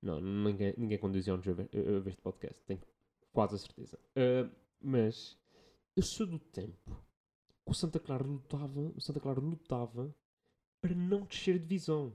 Não, 0.00 0.20
ninguém, 0.20 0.74
ninguém 0.76 0.98
com 0.98 1.10
12 1.10 1.30
anos 1.30 1.46
ouve, 1.46 1.68
este 2.10 2.20
podcast, 2.20 2.62
tenho 2.64 2.80
quase 3.32 3.56
a 3.56 3.58
certeza. 3.58 3.98
Ah, 4.16 4.50
mas 4.80 5.36
eu 5.96 6.02
sou 6.02 6.26
do 6.26 6.38
tempo 6.38 6.96
que 7.64 7.72
o 7.72 7.74
Santa 7.74 7.98
Clara 7.98 8.24
lutava, 8.24 8.80
o 8.96 9.00
Santa 9.00 9.20
Clara 9.20 9.40
lutava 9.40 10.14
para 10.80 10.94
não 10.94 11.22
descer 11.22 11.58
de 11.58 11.66
divisão. 11.66 12.14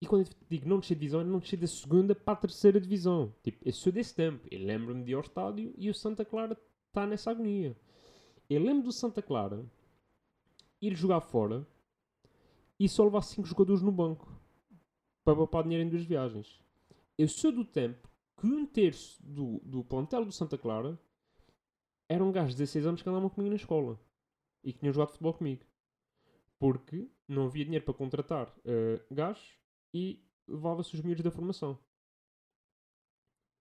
E 0.00 0.06
quando 0.06 0.26
eu 0.26 0.32
digo 0.48 0.68
não 0.68 0.78
descer 0.78 0.94
de 0.94 1.00
divisão, 1.00 1.20
é 1.20 1.24
não 1.24 1.38
descer 1.38 1.58
da 1.58 1.66
segunda 1.66 2.14
para 2.14 2.34
a 2.34 2.36
terceira 2.36 2.80
divisão. 2.80 3.34
Tipo, 3.42 3.66
eu 3.66 3.72
sou 3.72 3.90
desse 3.90 4.14
tempo. 4.14 4.46
Eu 4.50 4.60
lembro-me 4.60 5.02
de 5.02 5.12
ir 5.12 5.14
ao 5.14 5.22
estádio 5.22 5.74
e 5.78 5.88
o 5.88 5.94
Santa 5.94 6.24
Clara 6.24 6.56
está 6.88 7.06
nessa 7.06 7.30
agonia. 7.30 7.74
Eu 8.48 8.62
lembro 8.62 8.84
do 8.84 8.92
Santa 8.92 9.22
Clara 9.22 9.64
ir 10.80 10.94
jogar 10.94 11.20
fora 11.20 11.66
e 12.78 12.88
só 12.88 13.04
levar 13.04 13.22
5 13.22 13.46
jogadores 13.46 13.82
no 13.82 13.92
banco 13.92 14.32
para 15.24 15.36
poupar 15.36 15.62
dinheiro 15.62 15.84
em 15.84 15.88
duas 15.88 16.04
viagens. 16.04 16.62
Eu 17.18 17.28
sou 17.28 17.50
do 17.50 17.64
tempo 17.64 18.08
que 18.36 18.46
um 18.46 18.66
terço 18.66 19.22
do, 19.22 19.60
do 19.64 19.82
plantel 19.82 20.24
do 20.24 20.32
Santa 20.32 20.58
Clara 20.58 20.98
eram 22.08 22.30
gajos 22.30 22.52
de 22.52 22.58
16 22.58 22.86
anos 22.86 23.02
que 23.02 23.08
andavam 23.08 23.28
comigo 23.28 23.50
na 23.50 23.56
escola 23.56 23.98
e 24.62 24.72
que 24.72 24.78
tinham 24.78 24.92
jogado 24.92 25.10
futebol 25.10 25.34
comigo. 25.34 25.64
Porque 26.58 27.10
não 27.26 27.46
havia 27.46 27.64
dinheiro 27.64 27.84
para 27.84 27.94
contratar 27.94 28.48
uh, 28.48 29.14
gajos 29.14 29.58
e 29.92 30.22
levava-se 30.46 30.94
os 30.94 31.00
miúdos 31.00 31.24
da 31.24 31.30
formação. 31.30 31.78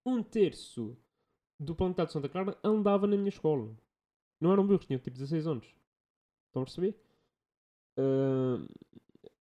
Um 0.06 0.22
terço 0.22 0.98
do 1.60 1.76
planetário 1.76 2.08
de 2.08 2.14
Santa 2.14 2.30
Clara 2.30 2.58
andava 2.64 3.08
na 3.08 3.16
minha 3.18 3.30
escola. 3.30 3.76
Não 4.40 4.52
eram 4.52 4.68
burros, 4.68 4.86
tinham 4.86 5.00
tipo 5.00 5.18
16 5.18 5.48
anos. 5.48 5.66
Estão 6.48 6.62
a 6.62 6.66
perceber? 6.66 7.05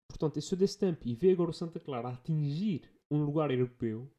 Portanto, 0.09 0.37
eu 0.37 0.43
sou 0.43 0.57
desse 0.57 0.79
e 1.05 1.15
ver 1.15 1.33
agora 1.33 1.50
o 1.50 1.55
Santa 1.55 1.79
Clara 1.79 2.09
a 2.09 2.12
atingir 2.12 2.91
um 3.11 3.23
lugar 3.23 3.50
europeu. 3.50 4.11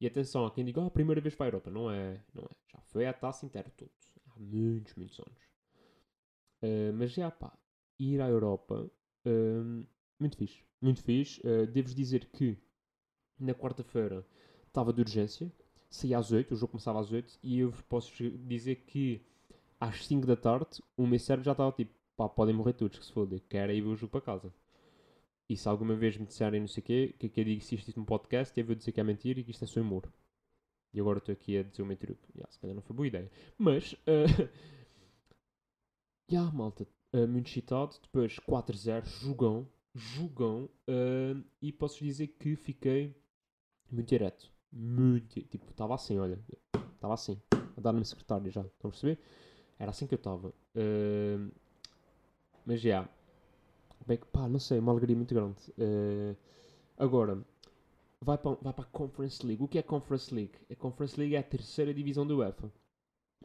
E 0.00 0.06
atenção, 0.06 0.44
há 0.44 0.50
quem 0.50 0.64
diga, 0.64 0.82
ah, 0.82 0.86
a 0.86 0.90
primeira 0.90 1.20
vez 1.20 1.34
para 1.34 1.46
a 1.46 1.48
Europa. 1.48 1.70
Não 1.70 1.90
é, 1.90 2.20
não 2.34 2.42
é. 2.42 2.54
Já 2.72 2.80
foi 2.80 3.06
à 3.06 3.12
taça 3.12 3.46
inteira 3.46 3.70
todos. 3.76 4.12
Há 4.28 4.38
muitos, 4.38 4.94
muitos 4.94 5.18
anos. 5.20 5.38
Ah, 6.62 6.92
mas 6.94 7.12
já, 7.12 7.30
pá, 7.30 7.56
ir 7.98 8.20
à 8.20 8.28
Europa, 8.28 8.90
ah, 9.26 9.86
muito 10.18 10.36
fixe. 10.36 10.62
Muito 10.80 11.02
fixe. 11.02 11.40
Ah, 11.46 11.66
Devo-vos 11.66 11.94
dizer 11.94 12.26
que 12.26 12.58
na 13.38 13.54
quarta-feira 13.54 14.26
estava 14.66 14.92
de 14.92 15.00
urgência. 15.00 15.50
Saía 15.88 16.18
às 16.18 16.32
8, 16.32 16.52
o 16.52 16.56
jogo 16.56 16.72
começava 16.72 17.00
às 17.00 17.10
8. 17.10 17.38
E 17.42 17.60
eu 17.60 17.72
posso 17.88 18.12
dizer 18.46 18.76
que 18.86 19.24
às 19.80 20.04
5 20.06 20.26
da 20.26 20.36
tarde 20.36 20.82
o 20.96 21.06
meu 21.06 21.18
cérebro 21.18 21.44
já 21.44 21.52
estava 21.52 21.72
tipo, 21.72 21.94
pá, 22.16 22.28
podem 22.28 22.54
morrer 22.54 22.74
todos, 22.74 22.98
que 22.98 23.04
se 23.04 23.12
foda. 23.12 23.40
Quero 23.48 23.72
ver 23.72 23.82
o 23.86 23.96
jogo 23.96 24.12
para 24.12 24.20
casa. 24.20 24.52
E 25.48 25.56
se 25.56 25.68
alguma 25.68 25.94
vez 25.94 26.16
me 26.16 26.26
disserem 26.26 26.60
não 26.60 26.68
sei 26.68 26.82
o 26.82 26.84
quê, 26.84 27.14
que, 27.18 27.28
que 27.28 27.40
eu 27.40 27.44
digo 27.44 27.62
se 27.62 27.74
isto 27.74 27.92
é 27.94 28.00
um 28.00 28.04
podcast, 28.04 28.58
eu 28.58 28.66
vou 28.66 28.74
dizer 28.74 28.92
que 28.92 29.00
é 29.00 29.04
mentira 29.04 29.40
e 29.40 29.44
que 29.44 29.50
isto 29.50 29.64
é 29.64 29.66
só 29.66 29.80
humor. 29.80 30.10
E 30.92 31.00
agora 31.00 31.18
estou 31.18 31.32
aqui 31.32 31.58
a 31.58 31.62
dizer 31.62 31.82
o 31.82 31.86
mentira. 31.86 32.16
Yeah, 32.34 32.50
se 32.50 32.58
calhar 32.58 32.74
não 32.74 32.82
foi 32.82 32.96
boa 32.96 33.06
ideia. 33.06 33.30
Mas, 33.58 33.92
uh, 34.08 34.48
yeah, 36.30 36.50
malta, 36.52 36.86
uh, 37.12 37.28
muito 37.28 37.48
excitado. 37.48 37.96
Depois 38.00 38.36
4-0, 38.36 39.04
jogão, 39.20 39.68
jogão. 39.94 40.70
uh, 40.88 41.44
e 41.60 41.72
posso 41.72 42.02
dizer 42.02 42.28
que 42.28 42.56
fiquei 42.56 43.14
muito 43.90 44.08
direto. 44.08 44.50
Muito, 44.72 45.42
tipo, 45.42 45.70
estava 45.70 45.94
assim, 45.94 46.18
olha. 46.18 46.38
Estava 46.94 47.14
assim, 47.14 47.40
a 47.76 47.80
dar-me 47.80 48.04
secretário 48.04 48.50
já. 48.50 48.62
Estão 48.62 48.88
a 48.88 48.92
perceber? 48.92 49.18
Era 49.78 49.90
assim 49.90 50.06
que 50.06 50.14
eu 50.14 50.18
estava. 50.18 50.48
Uh, 50.74 51.52
mas 52.64 52.80
já. 52.80 53.08
Bem 54.06 54.18
que, 54.18 54.26
pá, 54.26 54.48
não 54.48 54.58
sei, 54.58 54.78
uma 54.78 54.92
alegria 54.92 55.16
muito 55.16 55.34
grande. 55.34 55.56
Uh, 55.78 56.36
agora, 56.98 57.42
vai 58.20 58.36
para, 58.36 58.56
vai 58.60 58.72
para 58.72 58.84
a 58.84 58.88
Conference 58.88 59.44
League. 59.46 59.62
O 59.62 59.68
que 59.68 59.78
é 59.78 59.82
Conference 59.82 60.34
League? 60.34 60.52
A 60.70 60.74
Conference 60.74 61.18
League 61.18 61.34
é 61.34 61.38
a 61.38 61.42
terceira 61.42 61.92
divisão 61.94 62.26
da 62.26 62.34
UEFA. 62.34 62.70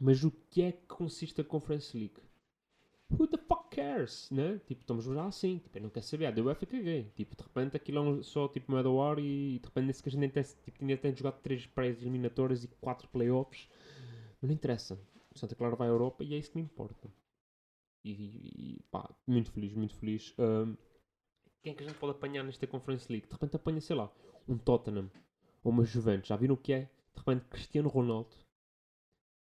Mas 0.00 0.22
o 0.24 0.30
que 0.50 0.62
é 0.62 0.72
que 0.72 0.86
consiste 0.86 1.40
a 1.40 1.44
Conference 1.44 1.96
League? 1.96 2.20
Who 3.10 3.26
the 3.26 3.38
fuck 3.38 3.74
cares? 3.74 4.28
Né? 4.30 4.60
Tipo, 4.66 4.82
estamos 4.82 5.04
já 5.04 5.26
assim. 5.26 5.58
Tipo, 5.58 5.78
eu 5.78 5.82
não 5.82 5.90
quero 5.90 6.04
saber. 6.06 6.26
A 6.26 6.30
da 6.30 6.42
UEFA 6.42 6.66
caguei. 6.66 7.04
Tipo, 7.16 7.36
de 7.36 7.42
repente 7.42 7.76
aquilo 7.76 7.98
é 7.98 8.00
um- 8.02 8.22
só 8.22 8.46
tipo 8.48 8.70
moeda 8.70 8.88
ao 8.88 9.02
ar 9.02 9.18
e 9.18 9.58
de 9.58 9.66
repente 9.66 9.86
nesse 9.86 10.02
que 10.02 10.08
a 10.08 10.12
gente 10.12 10.30
tem, 10.30 10.42
tipo, 10.42 10.78
ainda 10.80 10.96
tem 10.96 11.16
jogado 11.16 11.40
3 11.40 11.66
pré-eliminatórias 11.66 12.64
e 12.64 12.68
4 12.80 13.08
playoffs. 13.08 13.68
Mas 14.40 14.48
não 14.48 14.54
interessa. 14.54 14.98
Santa 15.34 15.54
Clara 15.54 15.74
vai 15.76 15.88
à 15.88 15.90
Europa 15.90 16.22
e 16.24 16.34
é 16.34 16.38
isso 16.38 16.50
que 16.50 16.58
me 16.58 16.64
importa. 16.64 17.08
E, 18.04 18.76
e 18.76 18.82
pá, 18.90 19.08
muito 19.26 19.50
feliz, 19.50 19.74
muito 19.74 19.94
feliz. 19.96 20.34
Ahm, 20.38 20.74
quem 21.62 21.72
é 21.72 21.76
que 21.76 21.82
a 21.82 21.86
gente 21.86 21.98
pode 21.98 22.12
apanhar 22.12 22.42
nesta 22.42 22.66
Conference 22.66 23.10
League? 23.10 23.26
De 23.26 23.32
repente 23.32 23.56
apanha, 23.56 23.80
sei 23.80 23.96
lá, 23.96 24.10
um 24.48 24.56
Tottenham 24.56 25.10
ou 25.62 25.72
uma 25.72 25.84
Juventus. 25.84 26.28
Já 26.28 26.36
viram 26.36 26.54
o 26.54 26.58
que 26.58 26.72
é? 26.72 26.80
De 27.12 27.18
repente 27.18 27.44
Cristiano 27.46 27.88
Ronaldo 27.88 28.34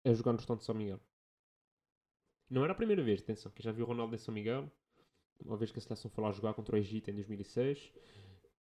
a 0.05 0.13
jogar 0.13 0.33
no 0.33 0.39
Estado 0.39 0.59
de 0.59 0.65
São 0.65 0.75
Miguel. 0.75 1.01
Não 2.49 2.63
era 2.63 2.73
a 2.73 2.77
primeira 2.77 3.03
vez, 3.03 3.21
atenção, 3.21 3.51
que 3.51 3.63
já 3.63 3.73
vi 3.73 3.83
o 3.83 3.87
Ronaldo 3.87 4.15
em 4.15 4.19
São 4.19 4.33
Miguel. 4.33 4.71
Uma 5.45 5.57
vez 5.57 5.73
que 5.73 5.79
a 5.79 5.83
seleção 5.83 6.11
foi 6.11 6.23
lá 6.23 6.31
jogar 6.31 6.55
contra 6.55 6.77
o 6.77 6.79
Egito 6.79 7.11
em 7.11 7.15
2006. 7.15 7.93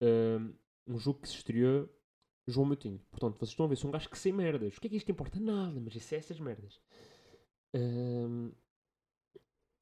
Ahm, 0.02 0.54
um 0.88 0.98
jogo 0.98 1.20
que 1.20 1.28
se 1.28 1.36
estreou 1.36 1.90
João 2.48 2.66
Moutinho. 2.66 3.00
Portanto, 3.12 3.38
vocês 3.38 3.50
estão 3.50 3.66
a 3.66 3.70
ver, 3.70 3.76
sou 3.76 3.90
um 3.90 3.92
gajo 3.92 4.10
que 4.10 4.18
sem 4.18 4.32
merdas. 4.32 4.78
O 4.78 4.82
que 4.82 4.88
é 4.88 4.90
que 4.90 4.96
isto 4.96 5.12
importa? 5.12 5.40
Nada, 5.40 5.80
mas 5.80 5.96
isso 5.96 6.16
é 6.16 6.18
essas 6.18 6.40
merdas. 6.40 6.82
Ahm, 7.74 8.52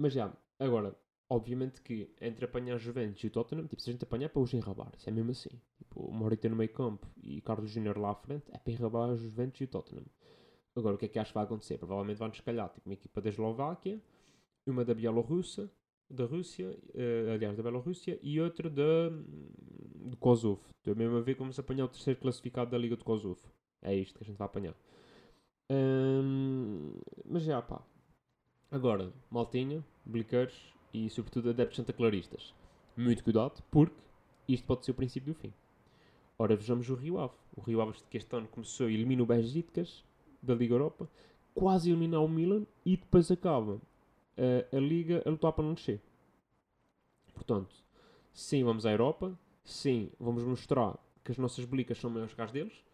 mas 0.01 0.13
já, 0.13 0.33
agora, 0.57 0.97
obviamente 1.29 1.79
que 1.81 2.09
entre 2.19 2.45
apanhar 2.45 2.79
Juventus 2.79 3.23
e 3.23 3.27
o 3.27 3.29
Tottenham, 3.29 3.67
tipo, 3.67 3.81
se 3.81 3.89
a 3.91 3.93
gente 3.93 4.03
apanhar 4.03 4.29
para 4.29 4.41
os 4.41 4.51
enrabar, 4.51 4.91
isso 4.97 5.07
é 5.07 5.13
mesmo 5.13 5.29
assim. 5.29 5.51
Tipo, 5.77 6.01
o 6.01 6.11
Morita 6.11 6.49
no 6.49 6.55
meio 6.55 6.73
campo 6.73 7.07
e 7.21 7.39
Carlos 7.41 7.69
Júnior 7.69 7.97
lá 7.99 8.11
à 8.11 8.15
frente 8.15 8.45
é 8.51 8.57
para 8.57 8.73
enrabar 8.73 9.09
os 9.09 9.21
Juventus 9.21 9.61
e 9.61 9.65
o 9.65 9.67
Tottenham. 9.67 10.05
Agora, 10.75 10.95
o 10.95 10.97
que 10.97 11.05
é 11.05 11.07
que 11.07 11.19
acho 11.19 11.31
que 11.31 11.35
vai 11.35 11.43
acontecer? 11.43 11.77
Provavelmente 11.77 12.17
vão-nos 12.17 12.39
calhar, 12.39 12.67
tipo, 12.69 12.89
uma 12.89 12.93
equipa 12.93 13.21
da 13.21 13.29
Eslováquia, 13.29 14.01
uma 14.65 14.83
da 14.83 14.95
Bielorrússia, 14.95 15.69
da 16.09 16.25
Rússia, 16.25 16.75
eh, 16.95 17.31
aliás, 17.33 17.55
da 17.55 17.61
Bielorrússia, 17.61 18.19
e 18.23 18.41
outra 18.41 18.69
da, 18.69 19.09
de 20.09 20.17
Kosovo. 20.17 20.61
Estou 20.77 20.95
mesmo 20.95 21.17
a 21.17 21.21
ver 21.21 21.35
como 21.35 21.53
se 21.53 21.59
apanhar 21.59 21.85
o 21.85 21.89
terceiro 21.89 22.19
classificado 22.19 22.71
da 22.71 22.77
Liga 22.77 22.97
de 22.97 23.03
Kosovo. 23.03 23.39
É 23.83 23.95
isto 23.95 24.17
que 24.17 24.23
a 24.23 24.27
gente 24.27 24.37
vai 24.37 24.47
apanhar. 24.47 24.75
Hum, 25.69 26.99
mas 27.25 27.43
já, 27.43 27.61
pá. 27.61 27.81
Agora, 28.71 29.11
Maltinha, 29.29 29.83
Bliqueiros 30.05 30.73
e, 30.93 31.09
sobretudo, 31.09 31.49
adeptos 31.49 31.75
santaclaristas. 31.75 32.55
Muito 32.95 33.21
cuidado, 33.21 33.61
porque 33.69 34.01
isto 34.47 34.65
pode 34.65 34.85
ser 34.85 34.91
o 34.91 34.93
princípio 34.93 35.33
do 35.33 35.37
fim. 35.37 35.53
Ora, 36.39 36.55
vejamos 36.55 36.89
o 36.89 36.95
Rio 36.95 37.19
Ave. 37.19 37.33
O 37.53 37.59
Rio 37.59 37.81
Ave 37.81 37.99
que 38.09 38.15
este 38.15 38.33
ano 38.33 38.47
começou 38.47 38.89
e 38.89 38.93
elimina 38.93 39.23
o 39.23 39.25
Besiktas 39.25 40.05
da 40.41 40.55
Liga 40.55 40.73
Europa, 40.73 41.09
quase 41.53 41.89
eliminar 41.89 42.23
o 42.23 42.29
Milan 42.29 42.65
e 42.85 42.95
depois 42.95 43.29
acaba 43.29 43.81
eh, 44.37 44.65
a 44.71 44.79
Liga 44.79 45.21
a 45.25 45.29
lutar 45.29 45.51
para 45.51 45.65
não 45.65 45.73
descer. 45.73 46.01
Portanto, 47.33 47.75
sim, 48.31 48.63
vamos 48.63 48.85
à 48.85 48.91
Europa. 48.91 49.37
Sim, 49.65 50.09
vamos 50.17 50.45
mostrar 50.45 50.97
que 51.25 51.31
as 51.33 51.37
nossas 51.37 51.65
blicas 51.65 51.97
são 51.97 52.09
maiores 52.09 52.33
que 52.33 52.41
as 52.41 52.51
deles. 52.53 52.85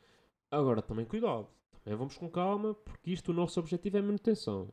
Agora, 0.50 0.82
também 0.82 1.06
cuidado. 1.06 1.48
Também 1.84 1.98
vamos 2.00 2.18
com 2.18 2.28
calma, 2.32 2.74
porque 2.74 3.12
isto, 3.12 3.30
o 3.30 3.34
nosso 3.36 3.60
objetivo 3.60 3.98
é 3.98 4.02
manutenção. 4.02 4.70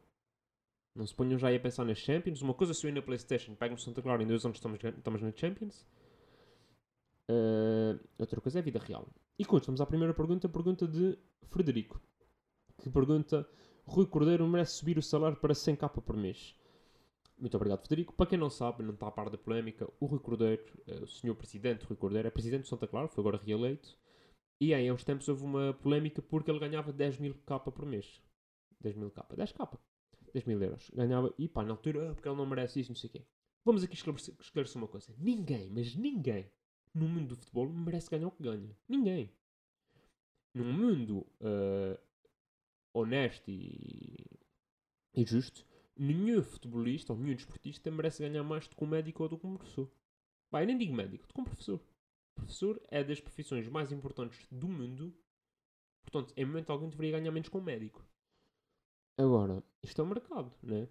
Não 0.95 1.07
se 1.07 1.15
ponham 1.15 1.39
já 1.39 1.49
aí 1.49 1.57
a 1.57 1.61
pensar 1.61 1.85
nas 1.85 1.99
Champions. 1.99 2.41
Uma 2.41 2.55
coisa 2.55 2.73
se 2.73 2.87
eu 2.87 2.91
ir 2.91 2.93
na 2.93 3.03
Playstation, 3.03 3.55
pego 3.55 3.75
no 3.75 3.81
Santa 3.81 4.01
Clara 4.01 4.23
em 4.23 4.27
dois 4.27 4.45
anos 4.45 4.59
estamos, 4.59 4.79
estamos 4.83 5.23
na 5.23 5.33
Champions. 5.33 5.85
Eh, 7.29 7.99
outra 8.19 8.41
coisa 8.41 8.59
é 8.59 8.61
a 8.61 8.65
vida 8.65 8.79
real. 8.79 9.09
E 9.39 9.45
com 9.45 9.57
isto, 9.57 9.67
vamos 9.67 9.81
à 9.81 9.87
primeira 9.87 10.15
pergunta. 10.15 10.49
Pergunta 10.49 10.87
de 10.87 11.19
Frederico. 11.49 12.01
Que 12.79 12.91
pergunta... 12.91 13.49
Rui 13.87 14.07
Cordeiro 14.07 14.49
merece 14.49 14.77
subir 14.77 14.97
o 14.97 15.03
salário 15.03 15.37
para 15.37 15.53
100k 15.53 15.91
por 15.91 16.17
mês. 16.17 16.55
Muito 17.39 17.55
obrigado, 17.55 17.83
Federico. 17.83 18.15
Para 18.15 18.27
quem 18.27 18.39
não 18.39 18.49
sabe, 18.49 18.83
não 18.83 18.95
está 18.95 19.09
a 19.09 19.11
par 19.11 19.29
da 19.29 19.37
polémica, 19.37 19.87
o 20.01 20.07
Rui 20.07 20.21
Cordeiro, 20.21 20.65
eh, 20.87 21.01
o 21.03 21.07
senhor 21.07 21.35
presidente 21.35 21.85
Rui 21.85 21.97
Cordeiro, 21.97 22.27
é 22.27 22.31
presidente 22.31 22.63
de 22.63 22.69
Santa 22.69 22.87
Clara, 22.87 23.09
foi 23.09 23.21
agora 23.21 23.37
reeleito. 23.37 23.99
E 24.59 24.73
aí, 24.73 24.89
há 24.89 24.95
uns 24.95 25.05
tempos 25.05 25.29
houve 25.29 25.45
uma 25.45 25.75
polémica 25.75 26.23
porque 26.23 26.51
ele 26.51 26.61
ganhava 26.61 26.93
10 26.93 27.19
mil 27.19 27.35
k 27.45 27.59
por 27.59 27.85
mês. 27.85 28.23
10 28.81 28.97
mil 28.97 29.11
k, 29.11 29.27
10 29.37 29.53
k. 29.53 29.69
10 30.35 30.45
mil 30.45 30.63
euros. 30.63 30.91
Ganhava, 30.93 31.33
e 31.39 31.49
pá, 31.49 31.65
na 31.65 31.71
altura, 31.71 32.11
ah, 32.11 32.15
porque 32.15 32.29
ele 32.29 32.37
não 32.37 32.45
merece 32.45 32.81
isso, 32.81 32.91
não 32.91 32.97
sei 32.97 33.09
o 33.09 33.13
quê. 33.13 33.25
Vamos 33.65 33.83
aqui 33.83 33.95
esclarecer, 33.95 34.35
esclarecer 34.39 34.77
uma 34.77 34.89
coisa. 34.89 35.15
Ninguém, 35.17 35.71
mas 35.71 35.95
ninguém, 35.95 36.51
no 36.93 37.09
mundo 37.09 37.29
do 37.29 37.37
futebol 37.37 37.69
merece 37.69 38.11
ganhar 38.11 38.27
o 38.27 38.33
que 38.33 38.43
ganha. 38.43 38.77
Ninguém. 38.89 39.31
Num 40.53 40.73
mundo 40.73 41.27
ah, 41.41 41.99
honesto 42.93 43.49
e, 43.49 44.27
e 45.15 45.25
justo, 45.25 45.65
nenhum 45.97 46.43
futebolista 46.43 47.13
ou 47.13 47.19
nenhum 47.19 47.37
desportista 47.37 47.91
merece 47.91 48.29
ganhar 48.29 48.43
mais 48.43 48.67
do 48.69 48.77
que 48.77 48.85
um 48.85 48.89
médico 48.89 49.23
ou 49.23 49.29
do 49.29 49.39
que 49.39 49.47
um 49.47 49.57
professor. 49.57 49.91
Eu 50.53 50.67
nem 50.67 50.79
digo 50.79 50.95
médico, 50.95 51.27
do 51.27 51.35
que 51.35 51.41
um 51.41 51.45
professor. 51.45 51.81
Professor 52.35 52.81
é 52.89 53.03
das 53.03 53.21
profissões 53.21 53.69
mais 53.69 53.91
importantes 53.91 54.47
do 54.51 54.69
mundo. 54.69 55.13
Portanto, 56.03 56.33
em 56.37 56.45
momento 56.45 56.71
algum 56.71 56.89
deveria 56.89 57.19
ganhar 57.19 57.33
menos 57.33 57.49
que 57.49 57.57
um 57.57 57.61
médico. 57.61 58.05
Agora, 59.17 59.63
isto 59.83 60.01
é 60.01 60.05
um 60.05 60.09
mercado, 60.09 60.53
né? 60.63 60.89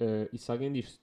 Eh, 0.00 0.28
e 0.32 0.38
se 0.38 0.50
alguém 0.50 0.72
diz, 0.72 1.00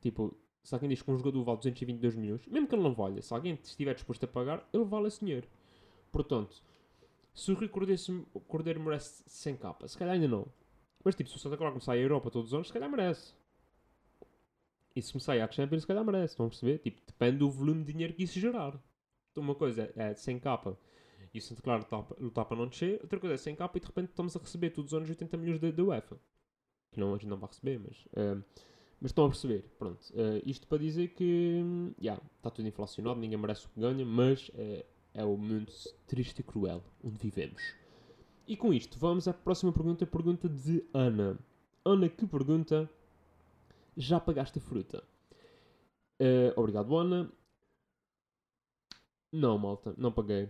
tipo, 0.00 0.36
se 0.62 0.74
alguém 0.74 0.90
diz 0.90 1.00
que 1.02 1.10
um 1.10 1.16
jogador 1.16 1.42
vale 1.44 1.58
222 1.58 2.14
milhões, 2.16 2.46
mesmo 2.46 2.68
que 2.68 2.74
ele 2.74 2.82
não 2.82 2.94
valha, 2.94 3.22
se 3.22 3.32
alguém 3.32 3.54
estiver 3.62 3.94
disposto 3.94 4.24
a 4.24 4.28
pagar, 4.28 4.68
ele 4.72 4.84
vale 4.84 5.08
esse 5.08 5.20
dinheiro. 5.20 5.48
Portanto, 6.12 6.62
se 7.34 7.52
o 7.52 7.54
Rui 7.54 7.68
Cordeiro, 7.68 8.80
merece 8.80 9.22
100 9.26 9.56
capas, 9.56 9.92
se 9.92 9.98
calhar 9.98 10.14
ainda 10.14 10.28
não. 10.28 10.46
Mas 11.04 11.14
tipo, 11.14 11.30
se 11.30 11.36
o 11.36 11.38
Santa 11.38 11.56
Clara 11.56 11.72
começar 11.72 11.92
a 11.92 11.98
Europa 11.98 12.30
todos 12.30 12.48
os 12.48 12.54
anos, 12.54 12.66
se 12.66 12.72
calhar 12.72 12.90
merece. 12.90 13.34
E 14.94 15.02
se 15.02 15.12
começar 15.12 15.34
a 15.34 15.36
ir 15.36 15.42
à 15.42 15.50
Champions, 15.52 15.82
se 15.82 15.86
calhar 15.86 16.04
merece. 16.04 16.34
A 16.40 16.48
perceber? 16.48 16.78
Tipo, 16.78 17.00
depende 17.06 17.38
do 17.38 17.50
volume 17.50 17.84
de 17.84 17.92
dinheiro 17.92 18.14
que 18.14 18.22
isso 18.24 18.40
gerar. 18.40 18.82
Então 19.30 19.44
uma 19.44 19.54
coisa 19.54 19.92
é 19.94 20.14
100 20.14 20.40
capa 20.40 20.78
e 21.34 21.38
o 21.38 21.42
Santa 21.42 21.62
Clara 21.62 21.86
lutar, 22.18 22.44
para 22.44 22.56
não 22.56 22.68
descer. 22.68 23.00
Outra 23.02 23.18
coisa 23.18 23.34
é 23.34 23.38
100 23.38 23.56
capa 23.56 23.76
e 23.78 23.80
de 23.80 23.86
repente 23.86 24.10
estamos 24.10 24.36
a 24.36 24.38
receber 24.38 24.70
todos 24.70 24.92
os 24.92 24.96
anos 24.96 25.08
80 25.08 25.36
milhões 25.36 25.60
da 25.60 25.82
UEFA. 25.82 26.18
Que 26.92 27.00
não, 27.00 27.14
a 27.14 27.18
gente 27.18 27.28
não 27.28 27.38
vai 27.38 27.48
receber, 27.48 27.78
mas... 27.78 28.04
eh, 28.14 28.42
mas 29.00 29.10
estão 29.10 29.26
a 29.26 29.28
perceber, 29.28 29.62
pronto. 29.78 30.00
Eh, 30.14 30.42
isto 30.46 30.66
para 30.66 30.78
dizer 30.78 31.08
que, 31.08 31.60
hum, 31.62 31.92
yeah, 32.00 32.22
está 32.36 32.50
tudo 32.50 32.66
inflacionado, 32.66 33.20
ninguém 33.20 33.38
merece 33.38 33.66
o 33.66 33.68
que 33.68 33.80
ganha, 33.80 34.04
mas 34.06 34.50
eh, 34.54 34.86
é 35.12 35.24
o 35.24 35.36
mundo 35.36 35.72
triste 36.06 36.40
e 36.40 36.42
cruel 36.42 36.82
onde 37.04 37.18
vivemos. 37.18 37.62
E 38.46 38.56
com 38.56 38.72
isto, 38.72 38.98
vamos 38.98 39.28
à 39.28 39.34
próxima 39.34 39.72
pergunta, 39.72 40.06
pergunta 40.06 40.48
de 40.48 40.84
Ana. 40.94 41.38
Ana 41.84 42.08
que 42.08 42.26
pergunta: 42.26 42.88
Já 43.96 44.18
pagaste 44.18 44.58
a 44.58 44.62
fruta? 44.62 45.02
Eh, 46.18 46.52
obrigado, 46.56 46.96
Ana. 46.96 47.30
Não, 49.32 49.58
malta, 49.58 49.94
não 49.98 50.10
paguei. 50.10 50.48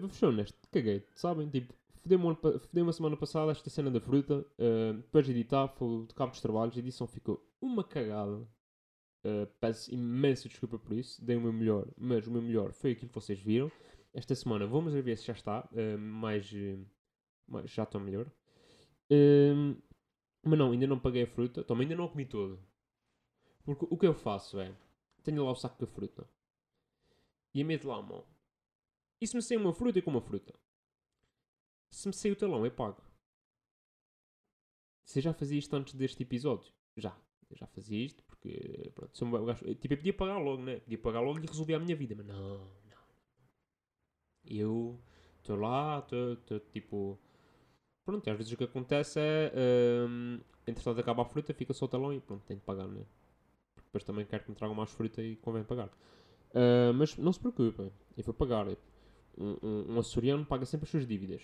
Vou 0.00 0.08
ser 0.10 0.26
honesto, 0.26 0.56
caguei, 0.72 1.06
sabem? 1.14 1.48
Tipo, 1.50 1.74
fodeu-me 2.02 2.24
um 2.24 2.28
ano 2.28 2.36
pa- 2.38 2.58
fodeu-me 2.58 2.90
a 2.90 2.92
semana 2.92 3.16
passada 3.16 3.52
esta 3.52 3.68
cena 3.68 3.90
da 3.90 4.00
fruta. 4.00 4.44
eh, 4.58 4.92
depois 4.94 5.26
de 5.26 5.32
editar, 5.32 5.68
foi 5.68 6.06
de 6.06 6.14
cabo 6.14 6.30
dos 6.32 6.40
trabalhos, 6.40 6.76
a 6.76 6.78
edição 6.78 7.06
ficou 7.06 7.46
uma 7.60 7.84
cagada. 7.84 8.46
Eh, 9.24 9.46
peço 9.60 9.92
imensa 9.94 10.48
desculpa 10.48 10.78
por 10.78 10.94
isso. 10.94 11.22
Dei 11.24 11.36
o 11.36 11.40
meu 11.40 11.52
melhor, 11.52 11.86
mas 11.98 12.26
o 12.26 12.30
meu 12.30 12.40
melhor 12.42 12.72
foi 12.72 12.92
aquilo 12.92 13.08
que 13.08 13.14
vocês 13.14 13.38
viram. 13.40 13.70
Esta 14.12 14.34
semana 14.34 14.66
vamos 14.66 14.92
ver 14.94 15.16
se 15.18 15.26
já 15.26 15.32
está. 15.34 15.68
eh, 15.74 15.96
mais, 15.96 16.50
mais- 17.46 17.70
já 17.70 17.82
estou 17.84 18.00
melhor. 18.00 18.26
Ehm, 19.10 19.76
mas 20.42 20.58
não, 20.58 20.72
ainda 20.72 20.86
não 20.86 20.98
paguei 20.98 21.22
a 21.24 21.26
fruta. 21.26 21.62
Também 21.64 21.84
ainda 21.84 21.96
não 21.96 22.08
comi 22.08 22.24
toda. 22.26 22.58
Porque 23.64 23.86
o 23.90 23.96
que 23.98 24.06
eu 24.06 24.14
faço 24.14 24.58
é. 24.60 24.74
Tenho 25.22 25.44
lá 25.44 25.50
o 25.52 25.54
saco 25.54 25.78
da 25.80 25.86
fruta. 25.86 26.26
E 27.54 27.62
meto 27.64 27.88
lá 27.88 27.96
a 27.98 28.02
mão. 28.02 28.24
E 29.24 29.26
se 29.26 29.34
me 29.34 29.40
sair 29.40 29.56
uma 29.56 29.72
fruta, 29.72 29.98
eu 29.98 30.02
como 30.02 30.18
a 30.18 30.20
fruta. 30.20 30.52
Se 31.90 32.06
me 32.06 32.12
sair 32.12 32.32
o 32.32 32.36
talão, 32.36 32.62
eu 32.66 32.70
pago. 32.70 33.02
Você 35.02 35.22
já 35.22 35.32
fazia 35.32 35.58
isto 35.58 35.74
antes 35.74 35.94
deste 35.94 36.22
episódio? 36.22 36.70
Já. 36.94 37.16
Eu 37.48 37.56
já 37.56 37.66
fazia 37.68 38.04
isto 38.04 38.22
porque, 38.24 38.92
pronto, 38.94 39.16
sou 39.16 39.26
um 39.26 39.30
bom 39.30 39.46
gajo. 39.46 39.64
Tipo, 39.76 39.94
eu 39.94 39.96
podia 39.96 40.12
pagar 40.12 40.36
logo, 40.36 40.62
né? 40.62 40.80
Podia 40.80 40.98
pagar 40.98 41.20
logo 41.20 41.38
e 41.38 41.46
resolver 41.46 41.72
a 41.72 41.78
minha 41.78 41.96
vida. 41.96 42.14
Mas 42.14 42.26
não, 42.26 42.58
não. 42.58 43.04
Eu 44.44 45.00
estou 45.38 45.56
lá, 45.56 46.00
estou 46.00 46.60
tipo... 46.60 47.18
Pronto, 48.04 48.26
e 48.26 48.30
às 48.30 48.36
vezes 48.36 48.52
o 48.52 48.58
que 48.58 48.64
acontece 48.64 49.18
é... 49.18 49.52
hum, 50.06 50.38
entretanto 50.66 51.00
acaba 51.00 51.22
a 51.22 51.24
fruta, 51.24 51.54
fica 51.54 51.72
só 51.72 51.86
o 51.86 51.88
talão 51.88 52.12
e 52.12 52.20
pronto, 52.20 52.44
tenho 52.44 52.60
de 52.60 52.66
pagar, 52.66 52.86
né? 52.88 53.06
Porque 53.74 53.86
depois 53.86 54.04
também 54.04 54.26
quero 54.26 54.44
que 54.44 54.50
me 54.50 54.56
tragam 54.56 54.76
mais 54.76 54.90
fruta 54.90 55.22
e 55.22 55.36
convém 55.36 55.64
pagar. 55.64 55.88
Ah, 56.52 56.92
mas 56.92 57.16
não 57.16 57.32
se 57.32 57.40
preocupem, 57.40 57.90
eu 58.18 58.22
vou 58.22 58.34
pagar. 58.34 58.66
Um, 59.36 59.56
um, 59.62 59.94
um 59.94 59.98
açoriano 59.98 60.44
paga 60.46 60.64
sempre 60.66 60.84
as 60.84 60.90
suas 60.90 61.06
dívidas. 61.06 61.42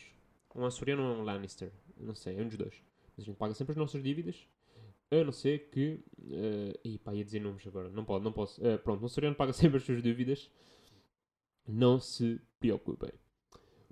Um 0.54 0.64
açoriano 0.64 1.02
ou 1.02 1.16
um 1.18 1.23
Lannister, 1.23 1.73
não 1.97 2.14
sei, 2.14 2.37
é 2.38 2.42
um 2.42 2.49
dos 2.49 2.56
dois. 2.56 2.82
Mas 3.16 3.25
a 3.25 3.26
gente 3.26 3.37
paga 3.37 3.54
sempre 3.54 3.73
as 3.73 3.76
nossas 3.76 4.02
dívidas. 4.02 4.47
A 5.12 5.25
não 5.25 5.32
ser 5.32 5.70
que. 5.70 6.00
Uh, 6.18 6.78
e 6.85 6.99
pá, 6.99 7.12
ia 7.14 7.25
dizer 7.25 7.40
nomes 7.40 7.66
agora. 7.66 7.88
Não 7.90 8.04
pode, 8.04 8.25
não 8.25 8.32
posso. 8.32 8.61
Ah, 8.64 8.78
pronto, 8.78 9.02
um 9.02 9.06
açoriano 9.06 9.35
paga 9.37 9.52
sempre 9.54 9.78
as 9.78 9.85
suas 9.85 10.02
dívidas. 10.02 10.49
Não 11.66 11.99
se 12.00 12.40
preocupem. 12.59 13.11